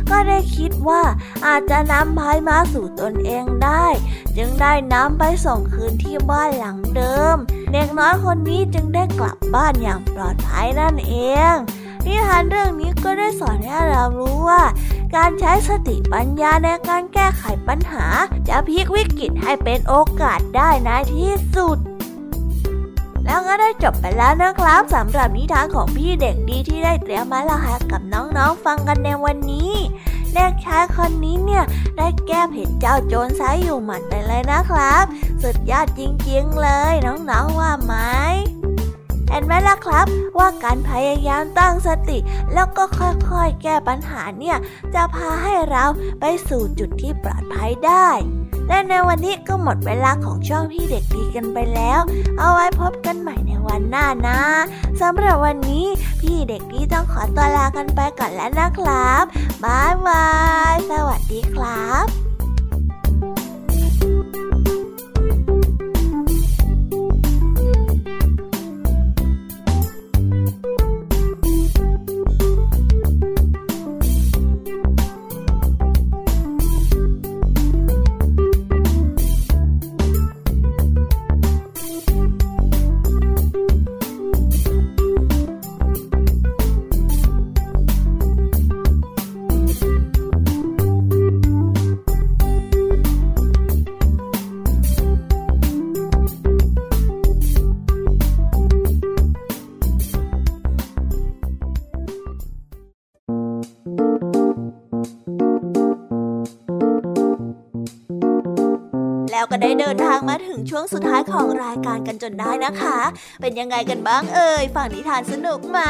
[0.09, 1.01] ก็ได้คิดว่า
[1.45, 3.85] อาจจะนำภัยมาสู่ตนเองได้
[4.37, 7.35] จึงได้นำไปส่งคืนที่บ้านหลังเดิม
[7.73, 11.15] เด็กน้อยคนนี้จึงได้กลับบ้านอย่างปลอดภัยนั่นเอ
[11.53, 11.55] ง
[12.05, 14.61] นิทานเรื่องนี้ก็ได้สอนให้เรารู้ว่า
[15.15, 18.05] การใช้สติปัญญาในการแก้ไขปัญหา
[18.47, 21.77] จะพลิกวิกฤตให้เป็นโอกาสได้ในที่สุด
[23.25, 29.71] แล้วก็ได้จบไปแล้วนะครับสำหรับนิทานของพี่เด็กดีที่ได้เตรียมมาเล่าให้กับน้องๆฟังกันในวันนี้
[30.33, 31.63] เด็กชายคนนี้เนี่ย
[31.97, 35.03] ได้แก้เผ็ดเจ้าโจรซายอยู่หมัดไปเลยนะครับ
[35.41, 37.93] สุดยอดจริงๆเลยน้องๆว่าไหม
[39.29, 40.05] เห็นไหมล่ะครับ
[40.37, 42.17] ว่าการพยายามตั้งสติ
[42.53, 44.57] แล้วก็ค่อยๆ แก้ปัญหาเนี่ย
[44.93, 45.85] จะพาให้เรา
[46.19, 48.09] ไปสู่จุดที่ปลอดภัยได้
[48.69, 51.99] และในวันนี้ก็หมดเวลาของช่องพี่เด็กดีกันไปแล้ว
[52.37, 54.39] เอาไว้พบกันใหม่ในวันหน้านะ
[55.01, 55.85] สำหรับวันนี้
[56.21, 59.23] พี่เด็กดีต้องขอตัวลากันไปก่อนแล้วนะครับ
[59.63, 60.27] บ๊ายบา
[60.73, 62.34] ย สวัสดีครับ
[109.55, 112.99] ก็ได้เดินทางมาถึง ช่วงสุดท้ายของรายการกันจนได้นะคะ
[113.41, 115.81] เป็นยังไงกันบ้างเอ่ยฝั่งนิทานสนุกไหม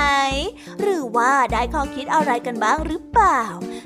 [0.82, 3.42] หรือว่าได้ข้อคิดอะไรกันบ้างหรือเปล่า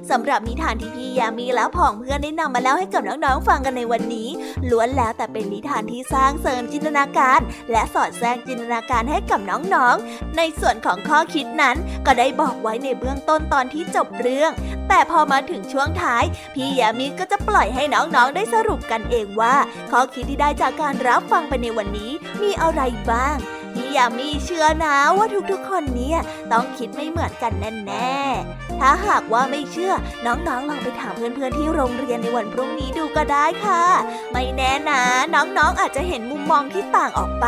[0.09, 4.29] สำหรับนิทานที่พี่ยามีและผองเพื่อนได้นำมาเล่าให้กับน้องๆฟังกันในวันนี้
[4.69, 7.39] ล้วนแล้วแต่เป็นนิทานที่สร้างเสริมจินตนาการ
[7.71, 14.51] และสอดแทรกจินตนาการให้กับน้องๆ ในส่วนของข้อคิดนั้นก็ได้บอกไว้ในเบื้องต้นตอนที่จบเรื่อง
[14.89, 16.23] แต่พอมาถึงช่วงท้าย
[16.55, 19.55] พี่ยามีก็จะปล่อยให้น้องๆได้สรุปกันเองว่า
[19.91, 22.11] ข้อคิดที่ได้จากการรับฟังไปในวันนี้
[22.41, 23.37] มีอะไรบ้าง
[23.73, 26.19] พี่ยามีเชื่อนะว่าทุกๆ คนเนี่ย
[26.51, 27.53] ต้องคิดไม่เหมือนกัน
[27.87, 29.93] แน่ๆ ถ้าหากว่าไม่เชื่อ
[30.25, 33.83] น้องๆลองไปถามเพื่อนๆที่โรงเรียนในวันพรุ่งนี้ดูก็ได้ค่ะ
[34.31, 35.01] ไม่แน่นะ
[35.33, 37.47] น้องๆอาจจะเห็นมุมมองที่ต่างออกไป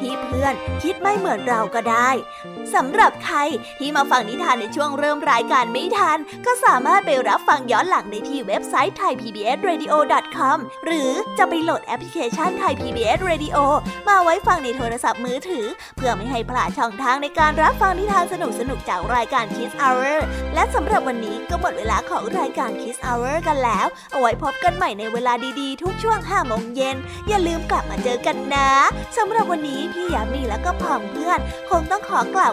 [0.00, 2.10] ที่เพื่อนคิดไม่เหมือนเราก็ได้
[2.74, 3.38] สำหรับใคร
[3.78, 13.56] ที่มาฟังนิทานในช่วงเริ่มรายการไม่ทัน ก็สามารถไปรับฟังย้อนหลังได้ที่เว็บไซต์ thaipbsradio.com หรือจะไปโหลดแอปพลิเคชัน Thai PBS Radio
[14.08, 18.34] มาไว้ฟังในโทรศัพท์มือถือ เพื่อไม่ให้พลาดช่องทางในการรับฟังนิทานส
[18.70, 20.16] นุกๆจากรายการ Kids Hour
[20.54, 26.96] และสำหรับวันนี้ก็หมดเวลาของรายการ Kids Hour กันแล้ว เอาไว้พบกันใหม่ในเวลาดีๆ ทุกช่วง5โมงเย็น
[27.28, 28.70] อย่าลืมกลับมาเจอกันนะ
[29.16, 31.40] สำหรับวันนี้พี่ยามีและก็พ่อมเพื่อน
[31.70, 32.52] คงต้องขอกล่าว